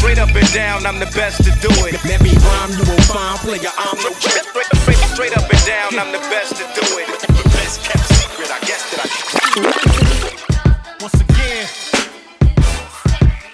[0.00, 2.00] Straight up and down, I'm the best to do it.
[2.08, 3.68] Let me rhyme, you will find player.
[3.76, 4.48] I'm the straight,
[4.80, 7.04] straight, straight up and down, I'm the best to do it.
[7.20, 9.12] The best kept secret, I guess that I.
[11.04, 11.68] Once again,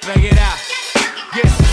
[0.07, 0.66] bang it out.
[1.37, 1.66] Yeah,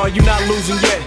[0.00, 1.02] No, you're not losing yet.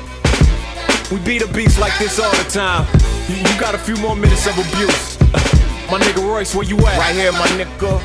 [1.11, 2.85] We beat a beast like this all the time.
[3.27, 5.19] You, you got a few more minutes of abuse.
[5.89, 6.99] My nigga Royce, where you at?
[6.99, 8.01] Right here, my nigga.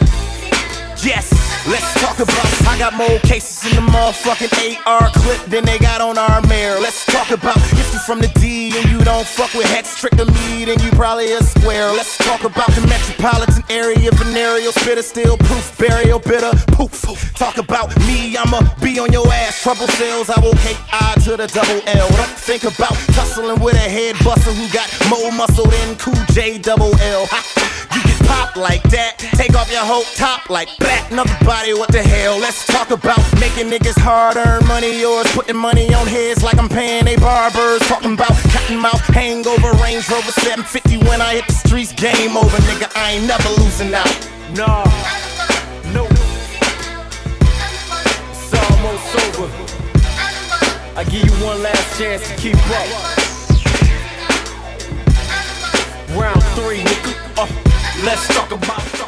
[1.04, 1.37] Yes,
[1.68, 2.46] let's talk about.
[2.66, 6.78] I got more cases in the motherfucking AR clip than they got on our mayor.
[6.80, 10.16] Let's talk about if you from the D and you don't fuck with Hex Trick
[10.16, 11.92] to me, then you probably a square.
[11.92, 16.88] Let's talk about the metropolitan area, venereal spitter, still proof, burial, bitter, poof.
[17.34, 19.62] Talk about me, I'ma be on your ass.
[19.62, 22.08] Trouble sales, I will hate I to the double L.
[22.16, 26.56] Don't think about tussling with a head buster who got more muscle than Cool J
[26.58, 27.26] double L.
[27.26, 27.40] Ha.
[27.94, 31.10] You get popped like that, take off your whole top like black.
[31.10, 32.38] Another body, what the hell?
[32.38, 35.00] Let's talk about making niggas hard earn money.
[35.00, 37.80] Yours putting money on heads like I'm paying they barbers.
[37.88, 41.92] Talking about cotton mouth, hangover, Range Rover 750 when I hit the streets.
[41.92, 42.90] Game over, nigga.
[42.94, 44.06] I ain't never losing out.
[44.54, 44.84] Nah,
[45.92, 46.06] no.
[48.30, 49.50] It's almost over.
[50.96, 52.88] I give you one last chance to keep up.
[56.16, 57.12] Round three, nigga.
[57.36, 57.48] Uh,
[58.04, 59.07] let's talk about,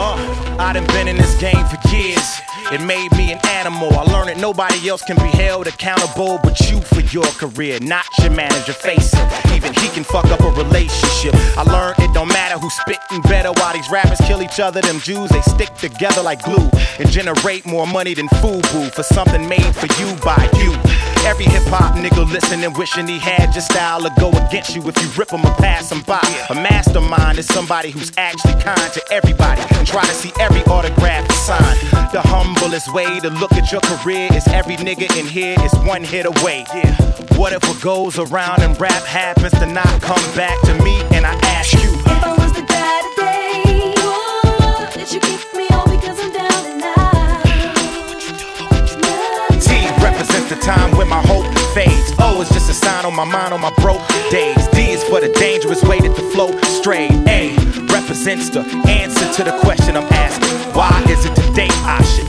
[0.00, 2.40] Uh, I done been in this game for years.
[2.70, 3.92] It made me an animal.
[3.98, 8.06] I learned that nobody else can be held accountable but you for your career, not
[8.18, 8.74] your manager.
[8.74, 11.34] Face it, even he can fuck up a relationship.
[11.58, 14.80] I learned it don't matter who's spitting better while these rappers kill each other.
[14.82, 19.48] Them Jews, they stick together like glue and generate more money than FUBU for something
[19.48, 20.87] made for you by you.
[21.26, 25.00] Every hip hop nigga listening, wishing he had your style to go against you if
[25.02, 26.22] you rip him or pass him by.
[26.50, 31.28] A mastermind is somebody who's actually kind to everybody and try to see every autograph
[31.28, 31.76] you sign.
[32.12, 36.02] The humblest way to look at your career is every nigga in here is one
[36.02, 36.64] hit away.
[37.36, 41.00] What if what goes around and rap happens to not come back to me?
[41.12, 41.87] And I ask you,
[50.48, 52.12] the time when my hope fades.
[52.18, 54.66] O is just a sign on my mind on my broke days.
[54.68, 56.50] D is for the dangerous way that the flow
[56.80, 57.12] strayed.
[57.28, 57.56] A
[57.92, 60.48] represents the answer to the question I'm asking.
[60.72, 62.28] Why is it today I should?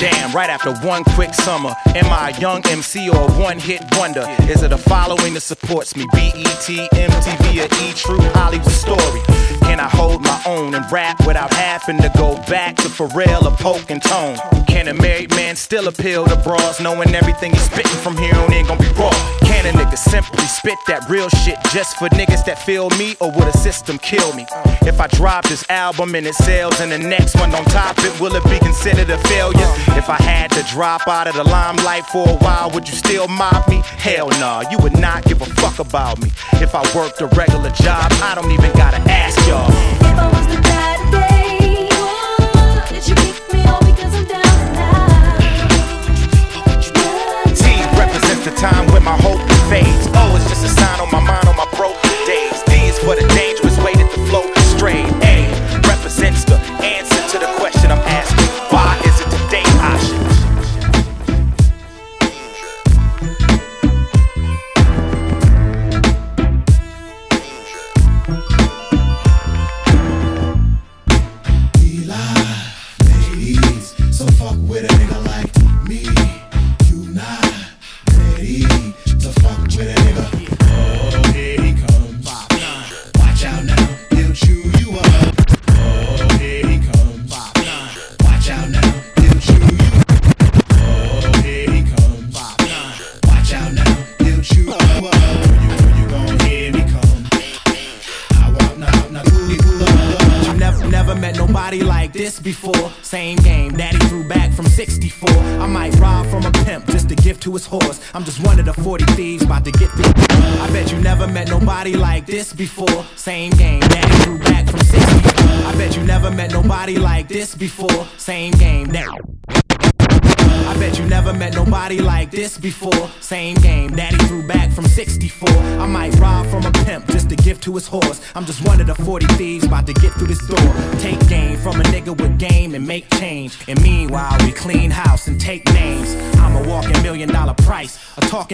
[0.00, 3.82] Damn, right after one quick summer, am I a young MC or a one hit
[3.92, 4.24] wonder?
[4.48, 6.06] Is it a following that supports me?
[6.12, 9.20] BET, MTV, or E True Hollywood Story?
[9.62, 13.56] Can I hold my own and rap without having to go back to Pharrell or
[13.56, 14.36] Poke and Tone?
[14.66, 18.52] Can a married man still appeal to bras knowing everything he's spitting from here on
[18.52, 19.10] in gonna be raw?
[19.40, 23.30] Can a nigga simply spit that real shit just for niggas that feel me or
[23.30, 24.46] would a system kill me?
[24.82, 28.20] If I drop this album and it sells and the next one on top it,
[28.20, 29.70] will it be considered a failure?
[29.96, 33.28] If I had to drop out of the limelight for a while, would you still
[33.28, 33.82] mob me?
[33.84, 36.30] Hell nah, you would not give a fuck about me.
[36.54, 39.70] If I worked a regular job, I don't even gotta ask y'all.
[39.70, 41.03] If I was the guy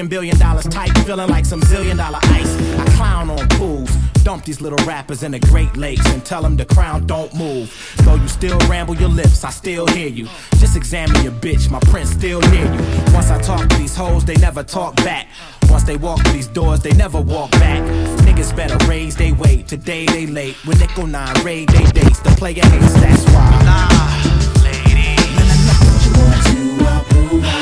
[0.08, 2.56] Billion dollars type, feeling like some zillion dollar ice.
[2.78, 3.90] I clown on pools.
[4.24, 7.94] Dump these little rappers in the Great Lakes and tell them the crown don't move.
[8.04, 10.28] Though you still ramble your lips, I still hear you.
[10.58, 12.80] Just examine your bitch, my prince still near you.
[13.14, 15.28] Once I talk to these hoes, they never talk back.
[15.70, 17.82] Once they walk through these doors, they never walk back.
[18.26, 19.66] Niggas better raise they weight.
[19.68, 20.56] Today they late.
[20.66, 22.20] When Nickel 9 raid they dates.
[22.20, 23.50] The player hates, that's why.
[23.64, 23.88] Nah,
[24.64, 25.16] lady.
[27.42, 27.59] I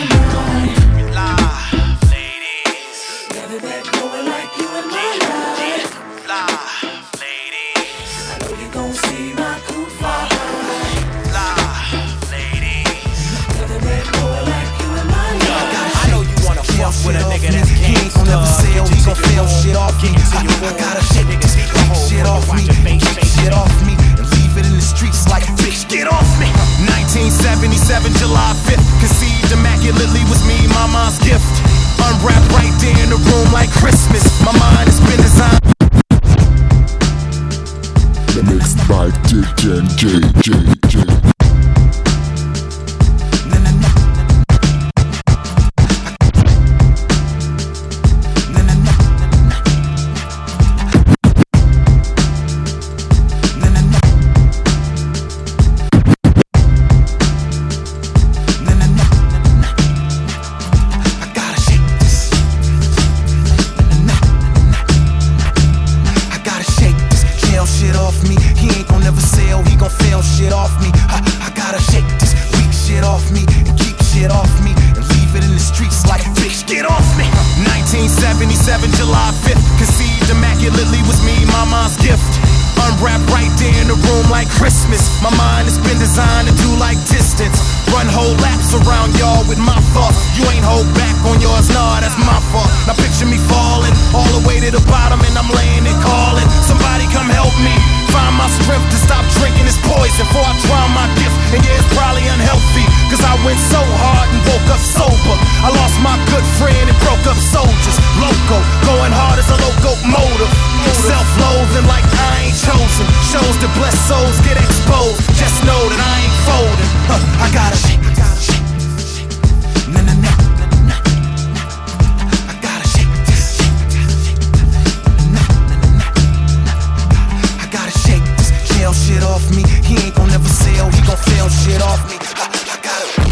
[129.39, 129.62] off me.
[129.86, 132.16] He ain't gon' never sell, he gon' fail shit off me.
[132.34, 133.28] I, I gotta.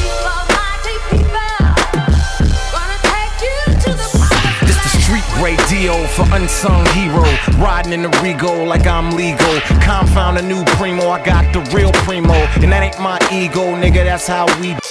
[4.66, 7.26] This the street grade deal for unsung hero.
[7.58, 9.60] Riding in the Rego like I'm legal.
[9.82, 12.34] Confound a new primo, I got the real primo.
[12.62, 14.85] And that ain't my ego, nigga, that's how we.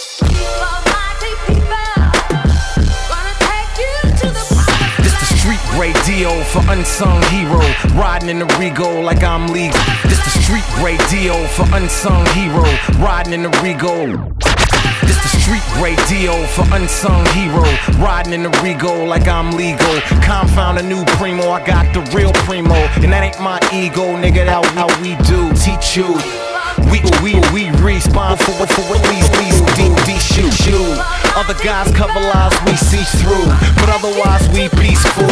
[5.75, 7.59] Grade deal for unsung hero.
[7.99, 9.79] Riding in the Rego like I'm legal.
[10.03, 12.63] This the street great deal for unsung hero.
[13.03, 14.15] Riding in the Rego.
[15.05, 17.63] This the street great deal for unsung hero.
[17.99, 19.99] Riding in the Rego like I'm legal.
[20.23, 22.75] Confound a new primo, I got the real primo.
[23.03, 25.51] And that ain't my ego, nigga, that how we do.
[25.59, 26.15] Teach you.
[26.91, 29.27] We we we respawn for for what these
[29.75, 31.24] deep deep shoot shoot.
[31.35, 35.27] Other guys cover lies we see through, but otherwise we peaceful.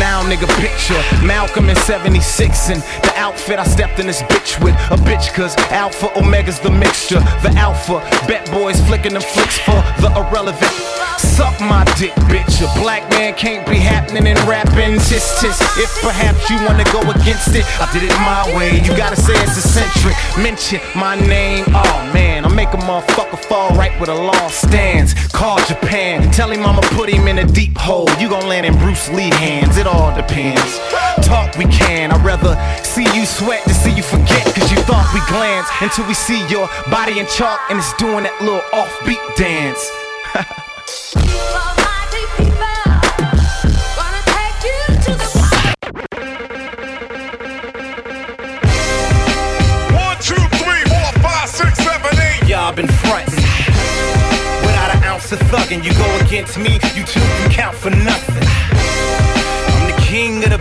[0.00, 4.74] Now nigga picture Malcolm in 76 and the outfit I stepped in this bitch with
[4.90, 7.20] a bitch cause Alpha Omega's the mixture.
[7.44, 10.72] The Alpha bet boys flicking them flicks for the irrelevant.
[11.18, 12.60] Suck my dick, bitch.
[12.64, 14.98] A black man can't be happening in rapping.
[14.98, 15.60] Tis tis.
[15.76, 18.80] If perhaps you wanna go against it, I did it my way.
[18.80, 20.16] You gotta say it's eccentric.
[20.36, 21.64] Mention my name.
[21.68, 25.14] Oh man, I make a motherfucker fall right where the law stands.
[25.28, 26.30] Call Japan.
[26.32, 28.08] Tell him I'ma put him in a deep hole.
[28.18, 29.76] You gon' land in Bruce Lee hands.
[29.76, 30.78] It all depends.
[31.26, 32.12] Talk we can.
[32.12, 32.54] I'd rather
[32.84, 34.44] see you sweat than see you forget.
[34.54, 38.24] Cause you thought we glance until we see your body in chalk and it's doing
[38.24, 39.90] that little offbeat dance.
[54.64, 58.42] Without an ounce of thugging, you go against me, you two can count for nothing.
[59.74, 60.58] I'm the king of the.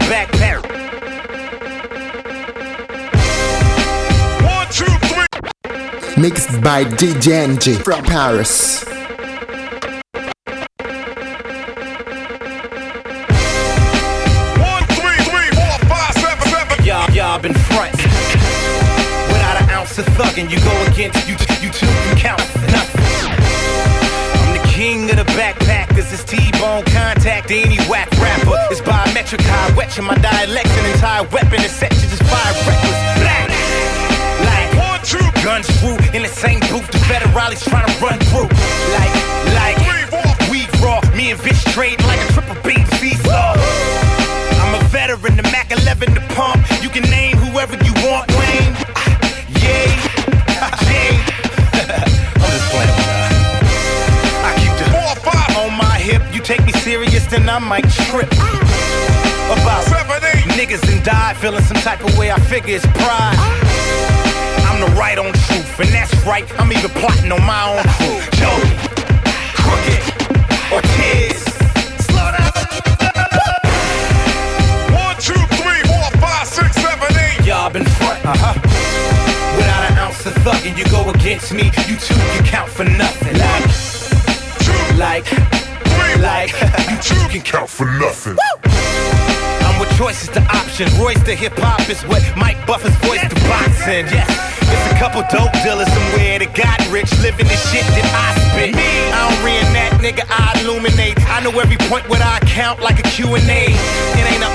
[4.43, 6.21] One, two, three.
[6.21, 8.83] Mixed by DJ NG from Paris.
[14.59, 16.85] One, three, three, four, five, seven, seven.
[16.85, 18.00] Y'all, y'all been front.
[19.91, 23.03] Without a of thugging, you go against you, you two can count for nothing.
[24.39, 26.07] I'm the king of the backpackers.
[26.13, 27.51] It's T-bone contact.
[27.51, 29.43] Any whack rapper is biometric.
[29.43, 31.59] I wet my dialects an entire weapon.
[31.59, 32.99] It's set you just fire reckless.
[33.19, 33.49] Black.
[34.47, 36.87] Like One, two, guns through in the same booth.
[36.87, 38.47] The federales trying to run through.
[38.95, 39.11] Like,
[39.59, 40.31] like three, four.
[40.47, 41.01] we raw.
[41.17, 43.55] Me and Vish trading like a triple beam seesaw.
[44.63, 46.63] I'm a veteran, the Mac 11 the pump.
[46.81, 48.90] You can name whoever you want, Wayne.
[57.31, 58.31] Then I might trip.
[59.51, 59.85] About
[60.61, 62.29] niggas and die, feeling some type of way.
[62.29, 63.35] I figure it's pride.
[64.67, 66.45] I'm the right on truth, and that's right.
[66.59, 68.19] I'm even plotting on my own crew.
[68.35, 68.71] Joey,
[69.63, 70.03] Crooked,
[70.75, 71.39] Ortiz.
[72.05, 72.51] Slow down.
[74.91, 77.45] One, two, three, four, five, six, seven, eight.
[77.47, 78.53] Y'all been front, uh-huh.
[79.55, 81.71] Without an ounce of thugging, you go against me.
[81.87, 83.37] You two can count for nothing.
[84.99, 85.60] Like, like,
[86.19, 86.51] like,
[86.89, 88.37] you two can count for nothing.
[88.65, 90.89] I'm with choice is the option.
[90.99, 94.05] Royce the hip hop is what Mike Buffer's voice to boxing.
[94.11, 94.27] Yes,
[94.59, 98.75] it's a couple dope dealers somewhere that got rich, living the shit that I spit.
[98.75, 101.17] Me, I don't reenact, nigga, I illuminate.
[101.29, 103.71] I know every point what I count like a Q&A.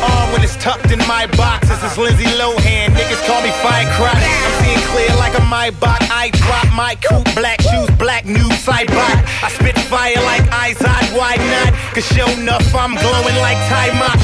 [0.03, 1.78] Arm when it's tucked in my boxes.
[1.82, 2.92] It's Lindsay Lohan.
[2.97, 4.20] Niggas call me Firecrotch.
[4.20, 6.03] I'm seeing clear like a Maybach.
[6.11, 9.16] I drop my coupe, black shoes, black new sidebot.
[9.42, 11.72] I spit fire like Izod, why not?
[11.94, 14.20] Cause sure enough, I'm glowing like Ty Mach.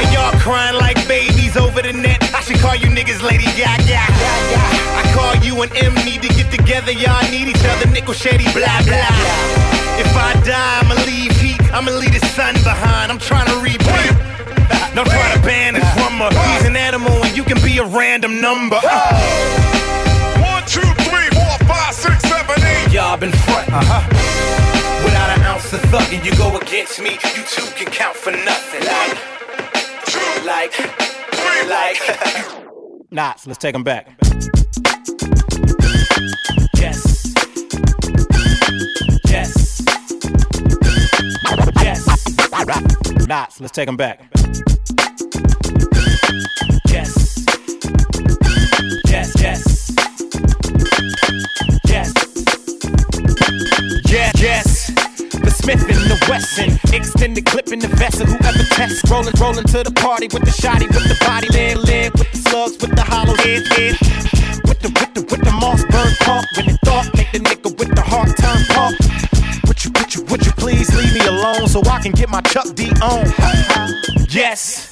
[0.00, 2.22] And y'all crying like babies over the net.
[2.34, 4.00] I should call you niggas Lady Gaga.
[4.96, 6.92] I call you and Em need to get together.
[6.92, 7.86] Y'all need each other.
[7.90, 9.60] Nickel Shady, blah blah.
[10.00, 11.60] If I die, I'ma leave heat.
[11.72, 13.12] I'ma leave the sun behind.
[13.12, 14.29] I'm trying to repeat.
[15.00, 16.28] Don't try to ban a drummer.
[16.28, 18.76] He's an animal and you can be a random number.
[18.76, 22.92] One, two, three, four, five, six, seven, eight.
[22.92, 25.02] Y'all been front, uh-huh.
[25.02, 27.12] Without an ounce of thugging, you go against me.
[27.12, 28.84] You two can count for nothing.
[28.84, 29.16] Like,
[30.04, 31.96] Two, like, three, like.
[33.38, 34.06] So let's take them back.
[36.76, 37.34] Yes.
[39.30, 39.82] Yes.
[41.80, 42.04] Yes.
[43.48, 44.30] So let's take them back.
[49.10, 49.90] Yes, yes.
[51.84, 52.14] Yes.
[54.06, 54.86] Yeah, yes.
[55.34, 58.26] The Smith and the Wesson, extended clip in the vessel.
[58.26, 62.12] Whoever tests, rolling, rolling to the party with the shotty, with the body, leg, leg,
[62.12, 63.98] with the slugs, with the hollow head, head.
[64.68, 66.46] With the, with the, with the Mossberg pump.
[66.56, 68.94] When it thought, make the nigga with the heart turn pump.
[69.66, 72.42] Would you, would you, would you please leave me alone so I can get my
[72.42, 73.26] Chuck D on?
[74.30, 74.89] Yes.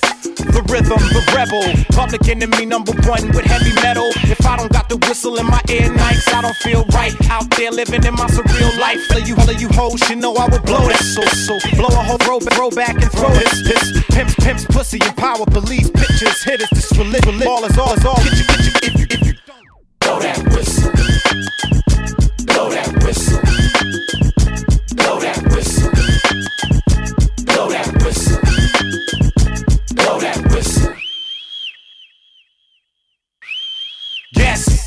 [0.53, 4.09] The rhythm, the rebel, public enemy number one with heavy metal.
[4.25, 7.15] If I don't got the whistle in my ear nights, I don't feel right.
[7.31, 9.01] Out there living in my surreal life.
[9.13, 11.15] All of you, all you hoes should know I will blow this.
[11.15, 13.63] So, so, blow a whole throw, throw back and throw this.
[13.63, 18.05] This pimps, pimps, pussy, and power, police, pictures, hitters, this religion, all is all is
[18.05, 18.17] all.
[18.17, 19.35] Get you, get you, if you, if you
[20.01, 20.93] blow that whistle,
[22.47, 23.41] blow that whistle,
[24.97, 25.48] blow that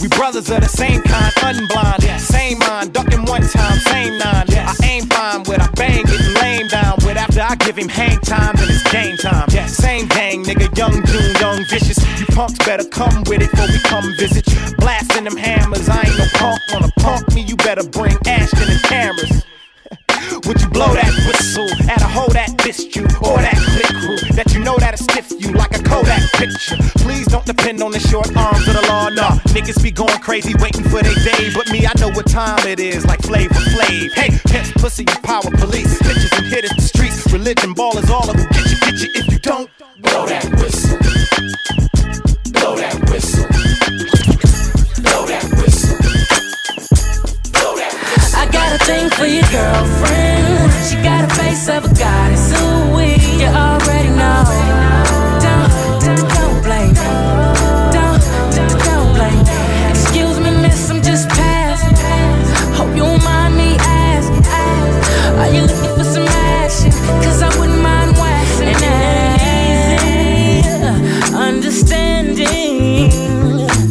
[0.01, 4.45] we brothers of the same kind, unblind, same mind, ducking one time, same nine.
[4.49, 7.17] I aim fine with, I bang, getting lame down with.
[7.17, 9.49] After I give him hang time, then it's game time.
[9.67, 11.99] Same gang, nigga, young June, young vicious.
[12.19, 14.75] You punks better come with it before we come visit you.
[14.77, 16.59] Blasting them hammers, I ain't no punk.
[16.73, 19.45] Wanna punk me, you better bring Ashton and cameras.
[20.47, 24.33] Would you blow that whistle at a hoe that dissed you or that click crew
[24.33, 25.70] that you know that'll stiff you like
[26.01, 26.77] a Kodak picture?
[26.99, 29.09] Please don't depend on the short arms of the law.
[29.09, 32.65] Nah, niggas be going crazy waiting for their day, but me I know what time
[32.67, 34.11] it is, like Flavor Flav.
[34.13, 38.35] Hey, pimps, pussy, and power police, bitches and hitters, the streets, religion, ballers, all of
[38.37, 38.47] them.
[38.51, 40.97] Get you, get you if you don't blow that whistle.
[42.51, 43.47] Blow that whistle.
[45.03, 45.97] Blow that whistle.
[47.53, 48.37] Blow that whistle.
[48.37, 50.71] I got a thing for your girlfriend.
[50.87, 52.51] She got a face of a goddess.
[52.61, 52.80] Ooh,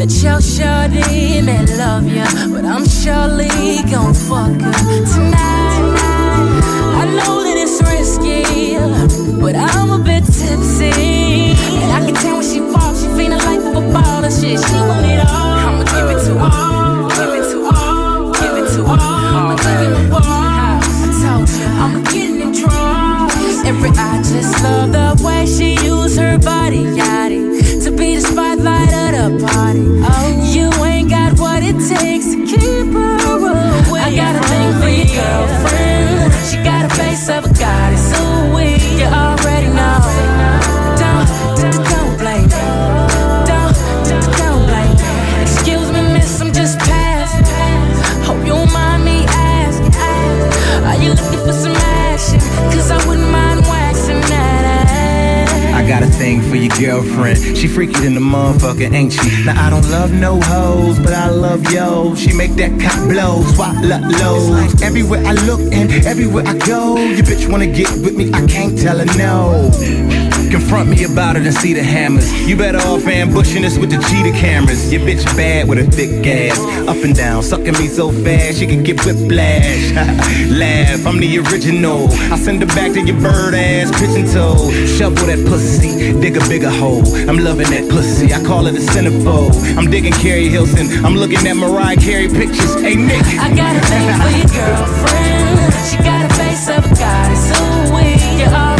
[0.01, 0.80] 的悄悄
[56.51, 57.57] for your girlfriend.
[57.57, 59.44] She freaky than the motherfucker, ain't she?
[59.44, 62.14] Now I don't love no hoes, but I love yo.
[62.16, 64.82] She make that cock blow, swallow lows.
[64.82, 68.32] Everywhere I look and everywhere I go, your bitch wanna get with me.
[68.32, 70.09] I can't tell her no.
[70.51, 72.26] Confront me about it and see the hammers.
[72.48, 74.92] You better off ambushing us with the cheetah cameras.
[74.92, 78.66] Your bitch bad with a thick ass, up and down, sucking me so fast she
[78.66, 79.92] can get whiplash.
[80.51, 82.09] Laugh, I'm the original.
[82.32, 84.70] I send her back to your bird ass, pigeon toe.
[84.98, 87.07] Shovel that pussy, dig a bigger hole.
[87.28, 89.55] I'm loving that pussy, I call it a centerfold.
[89.78, 92.74] I'm digging Keri Hilson, I'm looking at Mariah Carey pictures.
[92.80, 95.74] Hey Nick, I got a thing for your girlfriend.
[95.86, 97.51] She got a face of a goddess.
[97.55, 98.80] Ooh, we already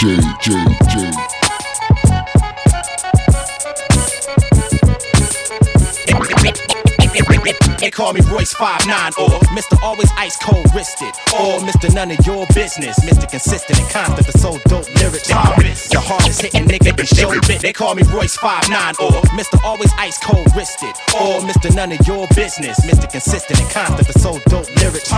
[0.00, 0.69] J J.
[8.00, 9.76] call me Royce 5'9 or Mr.
[9.82, 11.94] Always Ice Cold Wristed or Mr.
[11.94, 12.98] None of Your Business.
[13.00, 13.28] Mr.
[13.28, 15.28] Consistent and constant, the so dope lyrics.
[15.28, 17.60] The hardest hitting nigga in show bit.
[17.60, 19.62] They call me Royce 5'9 or Mr.
[19.62, 21.74] Always Ice Cold Wristed or Mr.
[21.76, 22.80] None of Your Business.
[22.80, 23.10] Mr.
[23.10, 25.10] Consistent and constant, the so dope lyrics.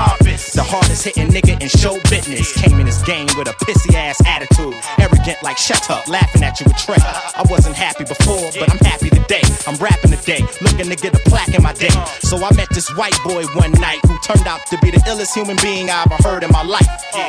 [0.52, 2.52] The hardest hitting nigga in show business.
[2.56, 4.74] Came in this game with a pissy ass attitude.
[4.98, 6.96] Arrogant like shut up, laughing at you with Trey.
[6.98, 9.42] I wasn't happy before, but I'm happy today.
[9.66, 11.94] I'm rapping today, looking to get a plaque in my day.
[12.20, 15.34] So I met this white boy one night who turned out to be the illest
[15.34, 16.88] human being I ever heard in my life.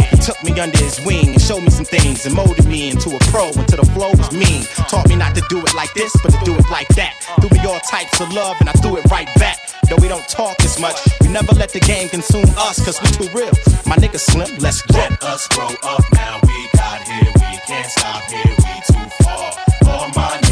[0.10, 3.16] He took me under his wing and showed me some things and molded me into
[3.16, 4.64] a pro until the flow was mean.
[4.88, 7.14] Taught me not to do it like this, but to do it like that.
[7.42, 9.60] Threw me all types of love and I threw it right back.
[9.90, 13.08] Though we don't talk as much, we never let the game consume us cause we
[13.10, 13.54] too real.
[13.86, 14.98] My nigga slim, let's go.
[14.98, 16.40] Let us grow up now.
[16.44, 18.56] We got here, we can't stop here.
[18.58, 19.54] We too far.
[19.88, 20.43] All my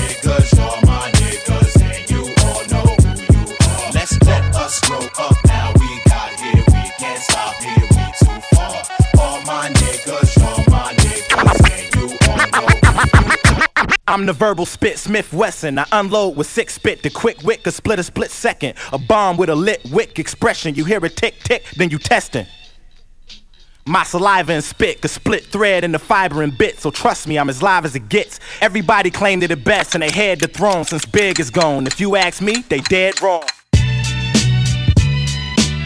[4.72, 5.74] us grow up now.
[5.80, 7.82] We got here, we can't stop here.
[7.82, 8.84] We too far.
[9.20, 12.68] All my niggas, all my niggas, and you all
[13.88, 13.96] know.
[14.08, 15.78] I'm the verbal spit, Smith Wesson.
[15.78, 18.76] I unload with six spit, the quick wick, a split a split second.
[18.94, 20.76] A bomb with a lit wick expression.
[20.76, 22.46] You hear a tick tick, then you testing.
[23.86, 26.80] My saliva and spit could split thread into fiber and bit.
[26.80, 28.40] so trust me, I'm as live as it gets.
[28.62, 31.88] Everybody claimed it the best and they had the throne since Big is gone.
[31.88, 33.44] If you ask me, they dead wrong.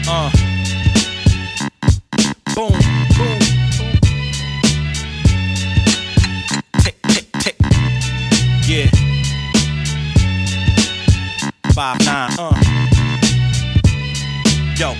[0.08, 0.30] Uh.
[2.54, 2.70] Boom,
[3.16, 3.38] boom.
[6.78, 7.56] Tick, tick, tick.
[8.68, 8.88] Yeah.
[11.74, 12.54] Five nine, uh.
[14.76, 14.94] Yo.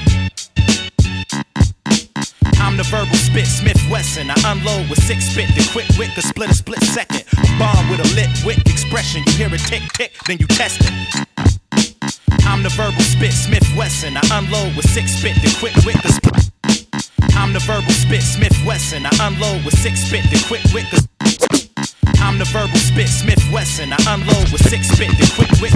[2.59, 4.28] I'm the verbal spit, Smith Wesson.
[4.28, 7.22] I unload with six spit, the quick wit could split a split second.
[7.61, 9.22] Bomb with a lit wit expression.
[9.26, 11.26] You hear it tick tick, then you test it.
[12.47, 14.16] I'm the verbal spit, Smith Wesson.
[14.16, 16.51] I unload with six spit, the quick wit split.
[17.36, 19.05] I'm the verbal spit, Smith Wesson.
[19.05, 21.07] I unload with six spit, the quick wit could
[22.26, 23.92] I'm the verbal spit, Smith Wesson.
[23.92, 25.72] I unload with six spit, the quick wit.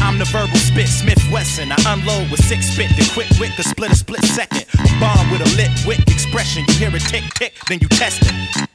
[0.00, 1.70] I'm the verbal spit, Smith Wesson.
[1.70, 4.64] I unload with six spit, the quick wit could split a split second.
[4.98, 6.64] Bomb with a lit wit expression.
[6.68, 8.71] You hear it tick tick, then you test it.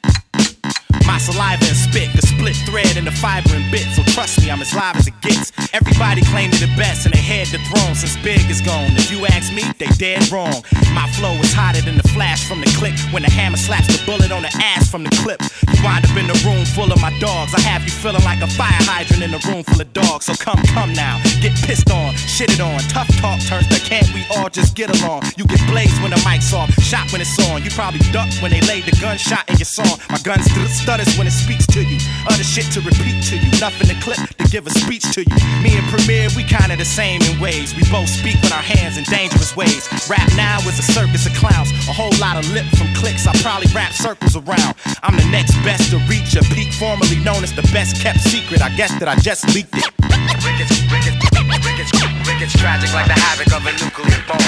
[1.08, 3.96] My saliva and spit the split thread into fiber and bits.
[3.96, 5.52] So trust me, I'm as live as it gets.
[5.74, 8.92] Everybody claimed it the best and they had the throne since Big is gone.
[9.00, 10.62] If you ask me, they dead wrong.
[10.92, 14.04] My flow is hotter than the flash from the click when the hammer slaps the
[14.06, 15.40] bullet on the ass from the clip.
[15.72, 17.56] You wind up in the room full of my dogs.
[17.56, 20.26] I have you feeling like a fire hydrant in a room full of dogs.
[20.26, 22.80] So come, come now, get pissed on, shitted on.
[22.92, 25.24] Tough talk turns to can't we all just get along?
[25.38, 27.64] You get blazed when the mic's off, shot when it's on.
[27.64, 29.98] You probably duck when they laid the gunshot in your song.
[30.10, 30.68] My gun st-
[30.98, 31.98] stutters when it speaks to you.
[32.28, 35.38] Other shit to repeat to you, nothing to clip to give a speech to you.
[35.62, 37.76] Me and Premier, we kinda the same in ways.
[37.76, 39.88] We both speak with our hands in dangerous ways.
[40.10, 43.28] Rap now is a circus of clowns, a whole lot of lip from clicks.
[43.28, 44.76] I probably rap circles around.
[45.04, 48.62] I'm the next best to reach a peak, formerly known as the best kept secret.
[48.62, 49.86] I guess that I just leaked it.
[50.02, 51.18] Rickets, rickets,
[51.66, 51.92] rickets,
[52.28, 54.42] rickets, tragic like the havoc of a nuclear bomb.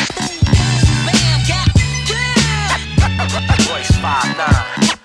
[3.69, 4.98] Royce 5 9.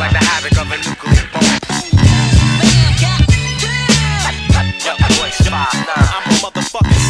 [0.00, 1.44] Like the havoc of a nuclear bomb.
[5.88, 7.00] I'm a motherfucking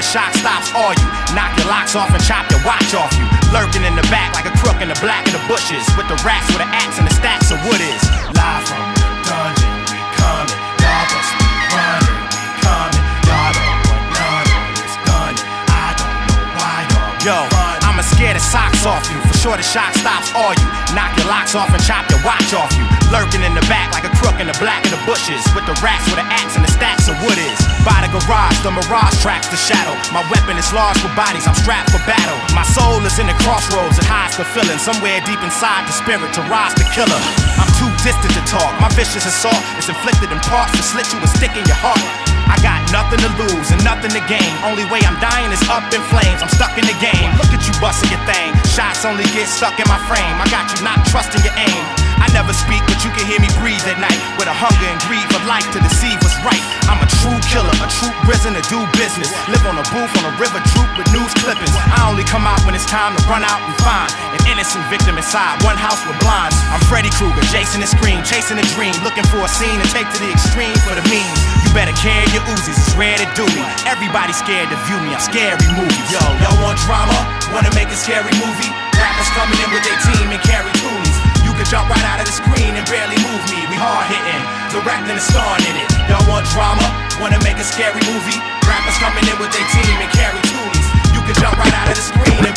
[0.00, 1.08] the shock stops all you.
[1.36, 3.26] Knock your locks off and chop your watch off you.
[3.52, 5.84] Lurking in the back like a crook in the black of the bushes.
[6.00, 8.02] With the rats with the axe and the stacks of wood is.
[8.32, 10.56] Live from the dungeon, we coming.
[10.80, 13.04] Y'all must be running, we coming.
[13.28, 15.32] Y'all don't want none of this gun.
[15.68, 17.36] I don't know why y'all Yo,
[17.84, 19.19] I'ma scare the socks off you.
[19.40, 20.68] Sure the shock stops all you.
[20.92, 22.84] Knock your locks off and chop your watch off you.
[23.08, 25.40] Lurking in the back like a crook in the black of the bushes.
[25.56, 27.56] With the rats with the axe and the stacks of wood is.
[27.80, 29.96] By the garage, the mirage tracks the shadow.
[30.12, 32.36] My weapon is large for bodies, I'm strapped for battle.
[32.52, 34.76] My soul is in the crossroads, it hides the feeling.
[34.76, 37.20] Somewhere deep inside the spirit to rise the killer.
[37.56, 38.76] I'm too distant to talk.
[38.76, 42.29] My vicious assault is inflicted in parts to slit you and stick in your heart.
[42.50, 44.50] I got nothing to lose and nothing to gain.
[44.66, 46.42] Only way I'm dying is up in flames.
[46.42, 47.30] I'm stuck in the game.
[47.38, 48.50] Look at you busting your thing.
[48.66, 50.34] Shots only get stuck in my frame.
[50.42, 51.82] I got you not trusting your aim.
[52.20, 55.00] I never speak, but you can hear me breathe at night with a hunger and
[55.08, 56.60] greed for life to deceive what's right.
[56.90, 59.32] I'm a true killer, a true prison to do business.
[59.48, 61.72] Live on a booth on a river troop with news clippings.
[61.72, 65.16] I only come out when it's time to run out and find an innocent victim
[65.16, 66.58] inside one house with blinds.
[66.68, 70.10] I'm Freddy Krueger, Jason and Scream, chasing a dream, looking for a scene to take
[70.12, 71.59] to the extreme for the means.
[71.70, 73.62] Better carry your Uzis, it's rare to do me.
[73.86, 76.10] Everybody scared to view me, I'm scary movies.
[76.10, 77.14] Yo, y'all want drama?
[77.54, 78.70] Wanna make a scary movie?
[78.98, 81.16] Rappers coming in with their team and carry toolies.
[81.46, 83.62] You could jump right out of the screen and barely move me.
[83.70, 84.42] We hard hitting,
[84.74, 85.86] directing and starring in it.
[86.10, 86.82] Y'all want drama?
[87.22, 88.38] Wanna make a scary movie?
[88.66, 90.86] Rappers coming in with their team and carry toolies.
[91.14, 92.49] You could jump right out of the screen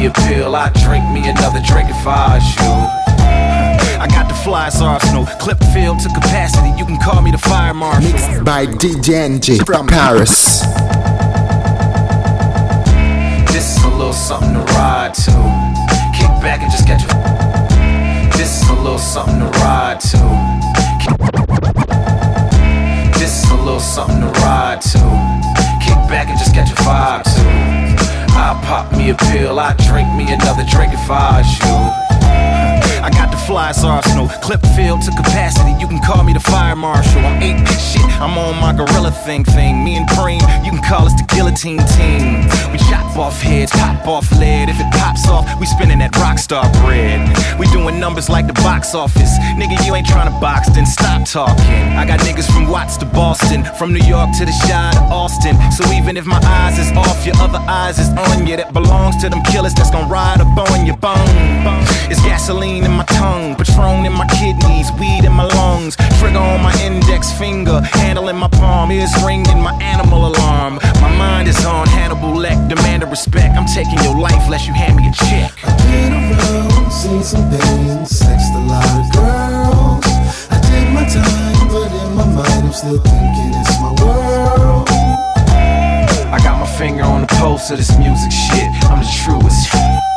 [0.00, 4.00] me a pill, I drink me another drink if I you.
[4.00, 6.70] I got the fly's arsenal, clip filled to capacity.
[6.78, 8.10] You can call me the fire marshal.
[8.10, 10.60] Mixed by DJ NG from Paris.
[13.52, 15.32] This is a little something to ride to.
[16.16, 18.38] Kick back and just catch a.
[18.38, 20.18] This is a little something to ride to.
[23.18, 24.98] This is a little something to ride to.
[25.84, 28.09] Kick back and just catch a vibe to.
[28.32, 32.09] I pop me a pill, I drink me another drink if I you.
[33.02, 35.72] I got the fly's arsenal, clip filled to capacity.
[35.80, 37.20] You can call me the fire marshal.
[37.24, 39.82] I'm eight shit, I'm on my gorilla thing thing.
[39.84, 42.44] Me and Cream, you can call us the guillotine team.
[42.72, 44.68] We chop off heads, pop off lead.
[44.68, 47.24] If it pops off, we spinning that rockstar bread.
[47.58, 49.32] We doing numbers like the box office.
[49.56, 51.84] Nigga, you ain't trying to box, then stop talking.
[51.96, 55.56] I got niggas from Watts to Boston, from New York to the Shire to Austin.
[55.72, 58.56] So even if my eyes is off, your other eyes is on you.
[58.56, 61.16] That belongs to them killers that's gonna ride up on your bone.
[62.10, 66.60] It's gasoline in my tongue, Patron in my kidneys, weed in my lungs, trigger on
[66.62, 70.78] my index finger, handle in my palm, ears ringing my animal alarm.
[71.00, 73.56] My mind is on Hannibal Leck, demand of respect.
[73.56, 75.52] I'm taking your life lest you hand me a check.
[75.64, 80.04] I've Been around, seen some things, sexed a lot of girls.
[80.50, 84.88] I did my time, but in my mind I'm still thinking it's my world.
[86.34, 88.70] I got my finger on the pulse of this music shit.
[88.90, 90.09] I'm the truest.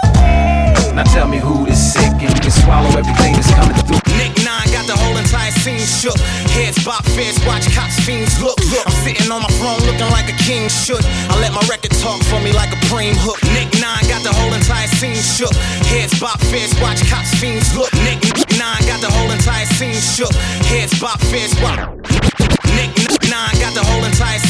[0.94, 3.98] Now tell me who this sick and you can swallow everything that's coming through.
[4.14, 6.14] Nick Nine got the whole entire scene shook.
[6.54, 8.62] Heads bop, feds watch, cops, fiends look.
[8.70, 8.86] look.
[8.86, 11.02] I'm sitting on my throne looking like a king should.
[11.34, 13.42] I let my record talk for me like a preem hook.
[13.58, 15.54] Nick Nine got the whole entire scene shook.
[15.90, 17.90] Heads bop, feds watch, cops, fiends look.
[18.06, 18.22] Nick
[18.62, 20.34] Nine got the whole entire scene shook.
[20.70, 22.03] Heads bop, feds watch.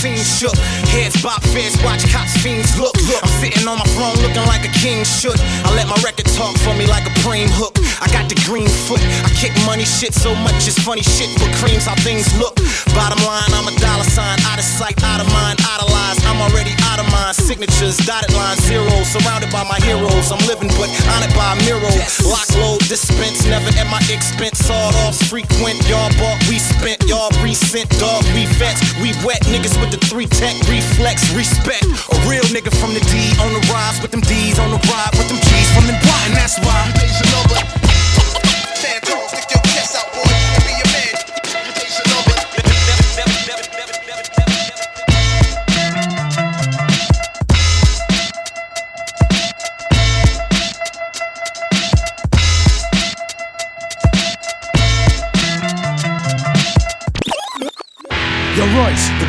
[0.04, 0.58] Scene shook.
[0.92, 2.92] Heads bop, feds watch, cops, fiends look.
[3.08, 3.24] look.
[3.24, 5.40] I'm Sitting on my throne looking like a king should.
[5.64, 7.80] I let my record talk for me like a preem hook.
[8.04, 9.00] I got the green foot.
[9.24, 12.60] I kick money shit so much it's funny shit for creams how things look.
[12.92, 16.20] Bottom line, I'm a dollar sign, out of sight, out of mind, idolized.
[16.28, 17.40] I'm already out of mind.
[17.40, 20.36] Signatures, dotted line, zeros, surrounded by my heroes.
[20.36, 21.96] I'm living but honored by a mirror.
[22.28, 24.60] Lock load, dispense, never at my expense.
[24.68, 25.80] Sawed off, frequent.
[25.88, 27.00] Y'all bought, we spent.
[27.08, 28.84] Y'all recent, dog, we vets.
[29.00, 31.86] We wet niggas with the three tech reflex, respect.
[31.86, 35.12] A real nigga from the D on the rise with them D's on the ride
[35.18, 37.83] with them G's from the Y, and that's why.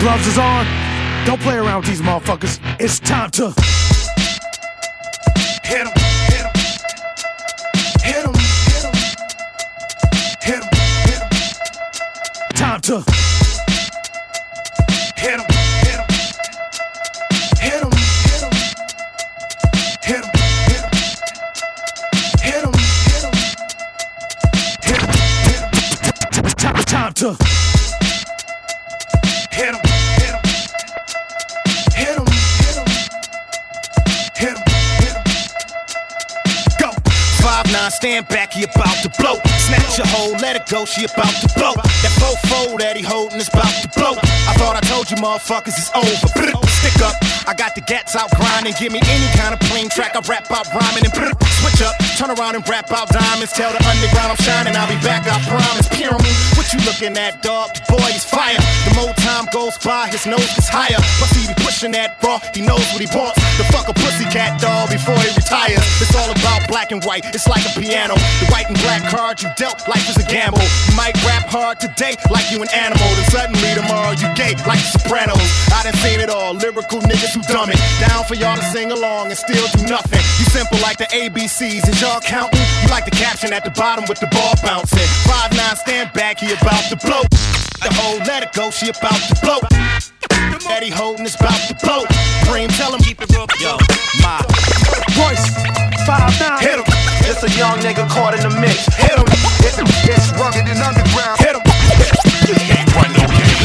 [0.04, 0.66] Gloves is on.
[1.24, 2.60] Don't play around with these motherfuckers.
[2.78, 3.54] It's time to
[5.64, 5.92] Hit 'em,
[6.28, 6.52] hit 'em.
[8.04, 8.34] Hit 'em,
[8.68, 8.92] hit 'em.
[10.42, 10.68] Hit 'em,
[11.06, 11.28] hit 'em.
[12.52, 12.96] time to
[15.16, 15.46] Hit 'em,
[15.84, 16.06] hit 'em.
[17.64, 17.92] Hit 'em,
[18.26, 18.52] hit 'em.
[20.04, 20.30] Hit 'em,
[20.68, 20.92] hit 'em.
[22.44, 22.72] Hit 'em,
[23.06, 23.34] hit 'em.
[26.84, 27.28] Time to
[38.04, 39.40] stand back, he about to blow.
[39.64, 41.72] Snatch your hold, let it go, she about to blow.
[42.04, 44.12] That fofo that he holding is about to blow.
[44.44, 46.28] I thought I told you motherfuckers it's over.
[46.36, 46.52] Brr,
[46.84, 47.16] Stick up,
[47.48, 48.76] I got the gats out grinding.
[48.76, 51.32] Give me any kind of plain track, I rap out rhyming and brr,
[51.64, 51.96] switch up.
[52.20, 53.56] Turn around and rap out diamonds.
[53.56, 55.88] Tell the underground I'm shining, I'll be back, I promise.
[55.96, 56.04] Me,
[56.60, 57.72] what you looking at, dog?
[57.72, 58.60] The boy is fire.
[58.84, 61.00] The more time goes by, his nose gets higher.
[61.16, 63.40] Plus he be pushing that raw, he knows what he wants.
[63.56, 63.88] The fuck
[64.34, 65.84] pussycat dog before he retires.
[66.02, 68.14] It's all about black and white, it's like a piano.
[68.14, 70.62] The white and black card you dealt, life is a gamble.
[70.88, 74.82] You might rap hard today like you an animal, then suddenly tomorrow you gay like
[74.82, 75.38] the Sopranos.
[75.70, 77.78] I done seen it all, lyrical niggas who dumb it.
[78.00, 80.20] Down for y'all to sing along and still do nothing.
[80.38, 82.60] You simple like the ABCs, is y'all counting?
[82.82, 85.06] You like the caption at the bottom with the ball bouncing.
[85.30, 87.22] Five nine, stand back, he about to blow.
[87.82, 89.60] The whole let it go, she about to blow.
[90.70, 92.04] Eddie holding is about to blow.
[92.48, 93.46] Dream, tell him keep it real.
[93.60, 93.76] Yo,
[94.22, 94.40] my
[95.18, 95.46] Royce,
[96.06, 96.60] five nine.
[96.60, 96.86] Hit him.
[97.28, 98.86] It's a young nigga caught in the mix.
[98.96, 99.24] Hit 'em.
[99.64, 101.38] It's, it's rugged and underground.
[101.40, 101.62] Hit 'em.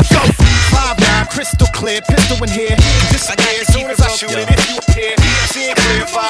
[0.10, 0.22] Go.
[0.72, 2.76] Five nine, crystal clear, pistol in here.
[3.12, 4.50] Disappear as soon as I shoot it.
[4.50, 5.16] If you appear,
[5.54, 6.29] seeing clear, five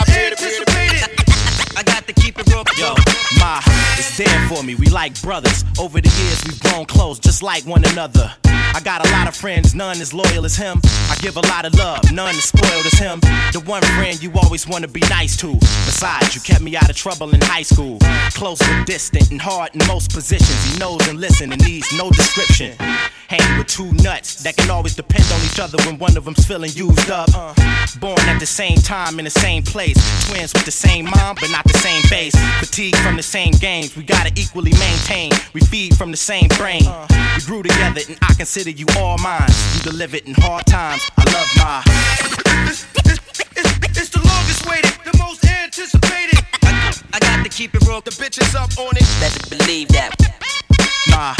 [4.20, 4.76] there for me.
[4.76, 5.64] We like brothers.
[5.80, 8.30] Over the years, we've grown close, just like one another.
[8.46, 10.82] I got a lot of friends, none as loyal as him.
[11.10, 13.20] I give a lot of love, none as spoiled as him.
[13.54, 15.54] The one friend you always want to be nice to.
[15.54, 17.98] Besides, you kept me out of trouble in high school.
[18.34, 20.72] Close but distant and hard in most positions.
[20.72, 22.76] He knows and listens and needs no description.
[23.30, 26.46] Hang with two nuts that can always depend on each other when one of them's
[26.46, 27.30] feeling used up.
[27.34, 27.54] Uh.
[28.00, 29.98] Born at the same time in the same place.
[30.28, 32.34] Twins with the same mom, but not the same base.
[32.60, 33.96] Fatigue from the same games.
[33.96, 35.32] We gotta equally maintain.
[35.54, 36.84] We feed from the same brain.
[37.38, 39.48] We grew together and I consider you all mine.
[39.76, 41.08] You delivered in hard times.
[41.16, 41.84] I love my.
[42.66, 46.40] It's the longest waited, the most anticipated.
[46.64, 48.02] I, I got to keep it real.
[48.02, 49.06] The bitches up on it.
[49.22, 50.12] Better believe that.
[51.10, 51.36] Nah.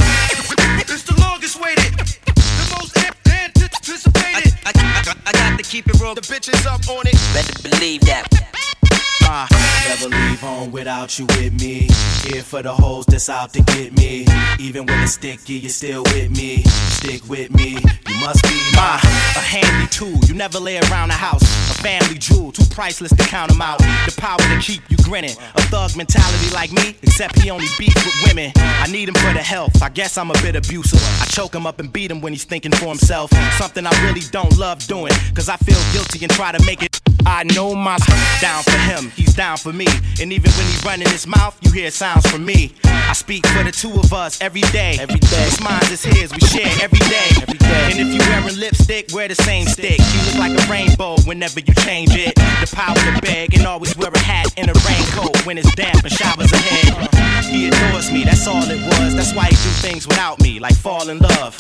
[0.80, 4.54] It's the longest waited, the most anticipated.
[4.66, 6.14] I, I, I got to keep it real.
[6.14, 7.18] The bitches up on it.
[7.34, 8.28] Better believe that.
[9.30, 9.46] Nah.
[9.88, 11.88] Never leave home without you with me.
[12.26, 14.26] Here for the hoes that's out to get me.
[14.58, 16.64] Even when it's sticky, you're still with me.
[16.98, 17.78] Stick with me.
[18.08, 19.00] You must be my
[19.36, 20.18] a handy tool.
[20.26, 21.44] You never lay around the house.
[21.70, 23.78] A family jewel, too priceless to count 'em out.
[24.08, 25.36] The power to keep you grinning.
[25.54, 28.52] A thug mentality like me, except he only beats with women.
[28.56, 29.84] I need him for the health.
[29.84, 31.04] I guess I'm a bit abusive.
[31.22, 33.30] I choke him up and beat him when he's thinking for himself.
[33.60, 35.14] Something I really don't love doing.
[35.36, 36.99] Cause I feel guilty and try to make it.
[37.30, 37.98] I know my
[38.42, 39.86] down for him, he's down for me.
[40.20, 42.74] And even when he's running his mouth, you hear sounds from me.
[42.84, 44.98] I speak for the two of us every day.
[45.00, 45.46] Every day.
[45.46, 47.30] What's mine is his, we share every day.
[47.42, 47.92] Every day.
[47.92, 50.00] And if you wearing lipstick, wear the same stick.
[50.00, 52.34] You look like a rainbow whenever you change it.
[52.36, 56.04] The power to beg and always wear a hat and a raincoat when it's damp
[56.04, 57.46] and showers ahead.
[57.46, 59.16] He adores me, that's all it was.
[59.16, 61.56] That's why he do things without me, like fall in love.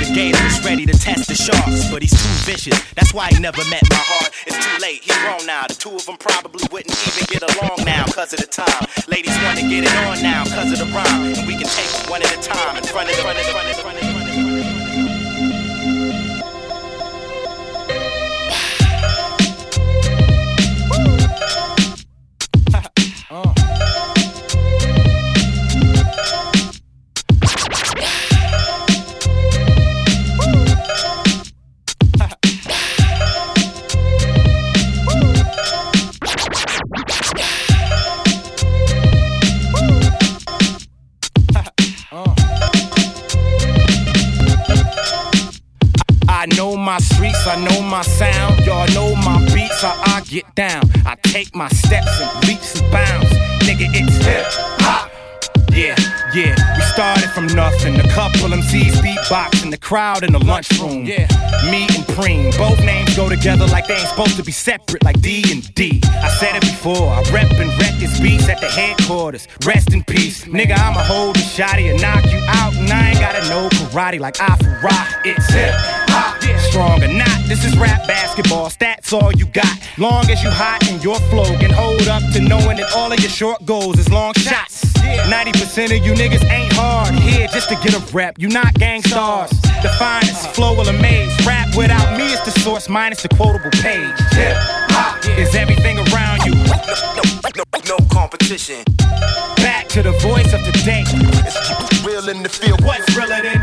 [0.00, 2.78] The gator is ready to test the sharks, but he's too vicious.
[2.94, 4.30] That's why he never met my heart.
[4.46, 5.66] It's too late, he's grown now.
[5.66, 8.86] The two of them probably wouldn't even get along now, cause of the time.
[9.08, 11.34] Ladies wanna get it on now, cause of the rhyme.
[11.34, 13.46] And we can take it one at a time in front of the front of
[13.46, 14.44] the front of the front of the front of the
[23.30, 23.54] Oh.
[46.98, 48.64] streets, I know my sound.
[48.66, 50.82] Y'all know my beats, how I get down.
[51.06, 53.30] I take my steps and leaps and bounds.
[53.64, 54.44] Nigga, it's hip
[54.80, 55.10] hop.
[55.72, 55.96] Yeah,
[56.32, 57.98] yeah, we started from nothing.
[57.98, 61.04] A couple MCs beatboxing, the crowd in the lunchroom.
[61.04, 61.26] Yeah,
[61.68, 65.20] me and Preem, both names go together like they ain't supposed to be separate, like
[65.20, 66.00] D and D.
[66.04, 69.48] I said it before, I rep and wreck this beats at the headquarters.
[69.66, 70.78] Rest in peace, nigga.
[70.78, 74.40] I'ma hold the shotty and knock you out, and I ain't gotta know karate like
[74.40, 75.08] I for rock.
[75.24, 76.03] It's hip hop,
[76.74, 77.38] strong or not.
[77.46, 78.68] This is rap basketball.
[78.68, 79.78] Stats all you got.
[79.96, 83.20] Long as you hot and your flow can hold up to knowing that all of
[83.20, 84.82] your short goals is long shots.
[85.30, 88.40] 90% of you niggas ain't hard here just to get a rep.
[88.40, 89.50] You not gang stars.
[89.84, 91.32] The finest flow will amaze.
[91.46, 94.18] Rap without me is the source minus the quotable page.
[94.32, 94.56] Hip
[94.90, 96.54] hop is everything around you.
[97.86, 98.82] No competition.
[99.62, 101.04] Back to the voice of the day.
[101.06, 102.82] It's real in the field.
[102.84, 103.53] What's realer than hip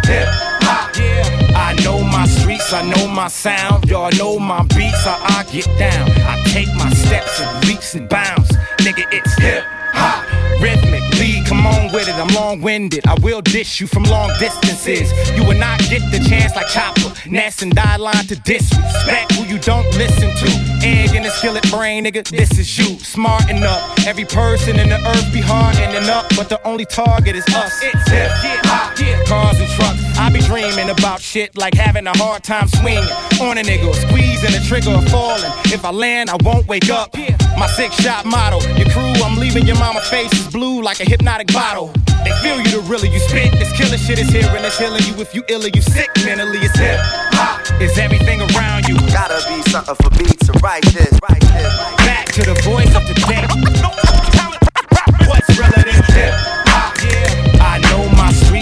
[2.73, 3.89] I know my sound.
[3.89, 6.09] Y'all know my beats, how I get down.
[6.21, 8.49] I take my steps and leaps and bounds.
[8.77, 9.63] Nigga, it's hip
[9.93, 10.25] hop.
[10.61, 12.15] Rhythmic, lead, come on with it.
[12.15, 13.07] I'm long winded.
[13.07, 15.11] I will dish you from long distances.
[15.35, 19.43] You will not get the chance like Chopper, Ness, and Die Line to disrespect who
[19.45, 20.49] you don't listen to.
[20.85, 22.97] Egg in the skillet brain, nigga, this is you.
[22.99, 23.81] Smarten up.
[24.05, 27.83] Every person in the earth be hardening up, but the only target is us.
[27.83, 28.31] It's hip
[28.65, 28.95] hop.
[29.27, 30.00] Cars and trucks.
[30.21, 33.09] I be dreaming about shit like having a hard time swinging
[33.41, 35.51] on a nigga, squeezing the trigger or falling.
[35.73, 37.17] If I land, I won't wake up.
[37.57, 38.61] My six shot motto.
[38.77, 41.87] Your crew, I'm leaving your mama face is blue like a hypnotic bottle.
[42.23, 43.51] They feel you the realer you spit.
[43.53, 45.19] This killer shit is here and it's healing you.
[45.19, 46.99] If you ill or you sick mentally, it's hip
[47.33, 47.81] hop.
[47.81, 48.95] Is everything around you.
[49.09, 51.17] Gotta be something for me to write this.
[51.25, 51.73] Write this.
[52.05, 54.40] Back to the voice of the day.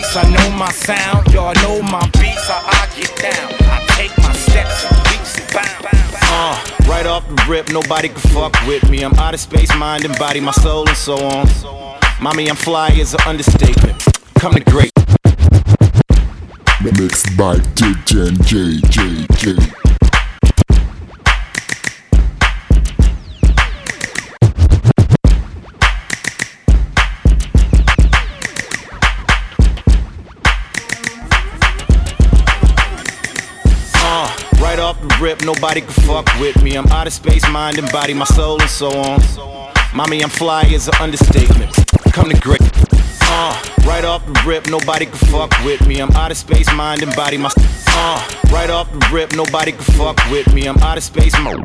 [0.09, 1.33] Streets, I know my sound.
[1.33, 3.53] Y'all know my beats, how I get down.
[3.69, 6.15] I take my steps and leaps and bounds.
[6.31, 9.03] Uh, right off the rip, nobody can fuck with me.
[9.03, 11.47] I'm out of space, mind and body, my soul and so on.
[12.21, 14.03] Mommy, I'm fly is an understatement.
[14.35, 14.91] Come to great.
[16.81, 19.88] Mixed by DJ and JJJ.
[34.89, 36.75] Off the rip, nobody can fuck with me.
[36.75, 39.21] I'm out of space, mind and body, my soul and so on.
[39.93, 41.71] Mommy, I'm fly is an understatement.
[42.11, 42.61] Come to great.
[43.21, 43.53] Uh,
[43.85, 45.99] right off the rip, nobody can fuck with me.
[45.99, 47.51] I'm out of space, mind and body, my.
[47.89, 50.65] Uh, right off the rip, nobody can fuck with me.
[50.65, 51.63] I'm out of space, mo.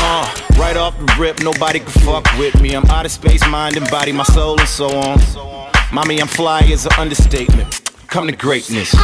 [0.00, 2.74] Uh, right off the rip, nobody can fuck with me.
[2.74, 5.18] I'm out of space, mind and body, my soul and so on.
[5.92, 7.90] Mommy, I'm fly is an understatement.
[8.06, 8.94] Come to greatness.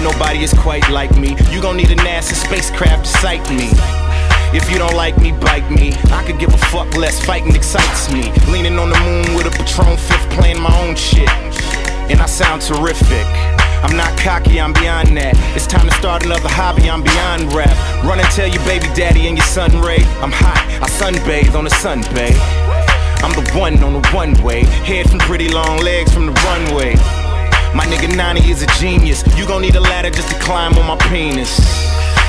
[0.00, 1.36] Nobody is quite like me.
[1.50, 3.70] You gon' need a NASA spacecraft to sight me.
[4.56, 5.92] If you don't like me, bite me.
[6.10, 7.24] I could give a fuck less.
[7.24, 8.32] Fighting excites me.
[8.50, 11.28] Leaning on the moon with a Patron fifth, playing my own shit.
[12.10, 13.26] And I sound terrific.
[13.84, 15.38] I'm not cocky, I'm beyond that.
[15.54, 17.70] It's time to start another hobby, I'm beyond rap.
[18.02, 20.02] Run and tell your baby daddy and your son Ray.
[20.18, 22.34] I'm hot, I sunbathe on the sun bay.
[23.22, 24.64] I'm the one on the one way.
[24.82, 27.17] Head from pretty long legs from the runway.
[27.78, 29.22] My nigga Nani is a genius.
[29.38, 31.60] You gon' need a ladder just to climb on my penis.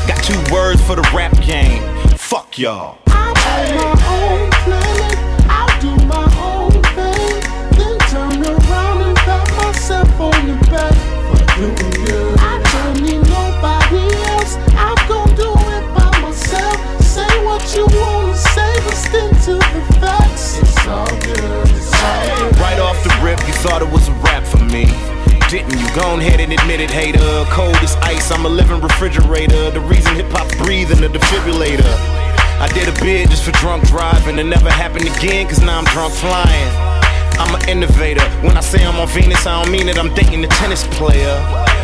[0.08, 1.82] Got two words for the rap game.
[2.16, 3.00] Fuck y'all.
[3.10, 5.18] On my own planet.
[5.50, 7.42] I'll do my own thing.
[7.74, 10.94] Then turn around and pat myself on the back
[11.26, 12.38] for doing good.
[12.38, 14.54] I don't need nobody else.
[14.78, 16.78] I'm gonna do it by myself.
[17.02, 20.60] Say what you wanna say, but stick to the facts.
[20.62, 21.70] It's all good.
[21.74, 22.60] It's all good.
[22.60, 23.99] Right off the rip, you thought it was
[25.50, 25.90] Didn't you?
[25.96, 27.44] Go ahead and admit it, hater.
[27.50, 29.72] Cold as ice, I'm a living refrigerator.
[29.72, 31.90] The reason hip hop's breathing, the defibrillator.
[32.62, 34.38] I did a bid just for drunk driving.
[34.38, 36.70] It never happened again, cause now I'm drunk flying.
[37.42, 38.22] I'm an innovator.
[38.46, 41.34] When I say I'm on Venus, I don't mean it, I'm dating a tennis player.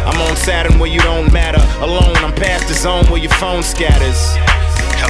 [0.06, 1.58] I'm on Saturn where you don't matter.
[1.82, 4.38] Alone, I'm past the zone where your phone scatters.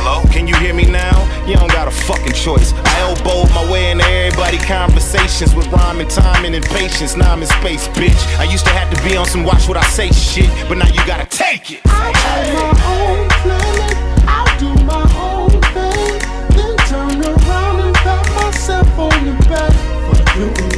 [0.07, 1.17] Hello, can you hear me now?
[1.47, 2.73] You don't got a fucking choice.
[2.73, 7.17] I elbowed my way into everybody conversations with rhyme and timing and patience.
[7.17, 8.37] Now I'm in space, bitch.
[8.37, 10.85] I used to have to be on some watch what I say shit, but now
[10.89, 11.81] you gotta take it.
[11.85, 13.97] I'm on my own planet.
[14.29, 16.21] I'll do my own thing.
[16.53, 19.73] Then turn around and pat myself on the back
[20.05, 20.74] for doing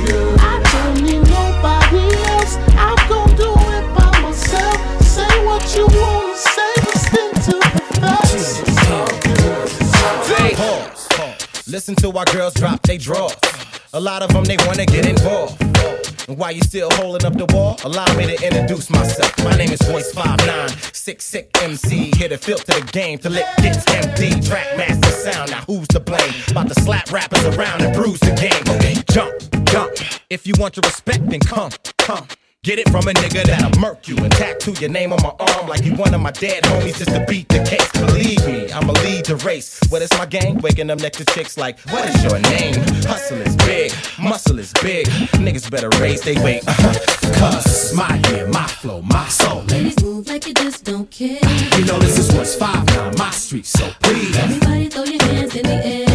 [11.87, 13.33] Listen to our girls drop they draws.
[13.93, 15.61] A lot of them they wanna get involved.
[16.27, 19.33] And while you still holding up the wall, allow me to introduce myself.
[19.41, 23.45] My name is Royce 59, sick sick MC, here to filter the game till it
[23.59, 24.31] gets empty.
[24.41, 26.33] Track master sound, now who's to blame?
[26.49, 28.75] About to slap rappers around and bruise the game.
[28.75, 29.33] Okay, jump,
[29.67, 29.95] jump.
[30.29, 32.27] If you want your respect, then come, come.
[32.63, 35.67] Get it from a nigga that'll murk you and tattoo your name on my arm
[35.67, 37.89] like you one of my dead homies just to beat the case.
[37.93, 39.79] Believe me, I'ma lead the race.
[39.89, 40.57] What is my gang?
[40.57, 42.75] Waking up next to chicks like, what is your name?
[43.05, 45.07] Hustle is big, muscle is big.
[45.37, 46.67] Niggas better raise they weight.
[46.67, 47.33] Uh-huh.
[47.39, 49.61] Cause my year, my flow, my soul.
[49.63, 51.39] Ladies move like you just don't care.
[51.77, 54.35] You know this is what's five now, my street, so please.
[54.35, 56.06] Everybody throw your hands in the air.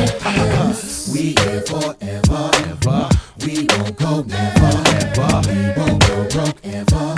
[1.13, 3.09] We here forever, ever.
[3.45, 5.43] We won't go never, ever.
[5.49, 7.15] We won't go broke ever.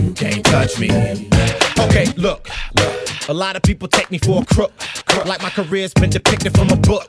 [0.00, 0.90] You can't touch me.
[1.78, 3.28] Okay, look, look.
[3.28, 4.72] A lot of people take me for a crook.
[5.26, 7.08] Like my career's been depicted from a book.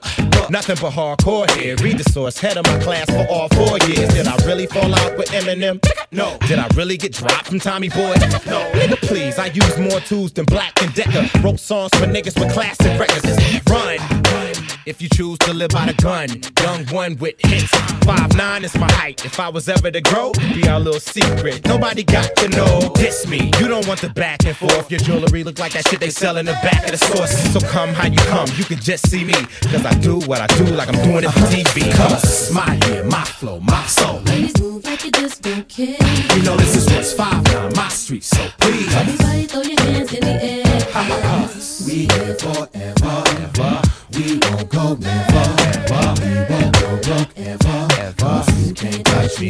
[0.50, 1.76] Nothing but hardcore here.
[1.78, 4.14] Read the source, head of my class for all four years.
[4.14, 5.84] Did I really fall out with Eminem?
[6.12, 6.38] No.
[6.48, 8.16] Did I really get dropped from Tommy Boy?
[8.46, 8.70] No.
[8.74, 11.28] Nigga, please, I use more tools than Black and Decker.
[11.42, 13.26] Wrote songs for niggas with classic records.
[13.70, 14.45] Run.
[14.86, 16.30] If you choose to live by the gun,
[16.62, 17.72] young one with hits.
[18.06, 19.26] Five nine is my height.
[19.26, 21.66] If I was ever to grow, be our little secret.
[21.66, 22.94] Nobody got to know.
[22.94, 23.52] Diss me.
[23.60, 24.92] You don't want the back and forth.
[24.92, 27.32] Your jewelry look like that shit they sell in the back of the stores.
[27.52, 28.48] So come how you come.
[28.58, 29.34] You can just see me.
[29.72, 31.92] Cause I do what I do like I'm doing it for TV.
[31.96, 34.20] Cause my year, my flow, my soul.
[34.22, 35.98] Ladies move like you just don't care.
[36.36, 38.24] You know this is what's five now, my street.
[38.24, 38.94] So please.
[38.94, 40.66] Everybody throw your hands in the air.
[41.88, 43.82] We here forever, ever.
[44.14, 46.14] We won't go never, ever.
[46.22, 48.44] We won't go broke ever, ever.
[48.60, 49.50] You can't touch me.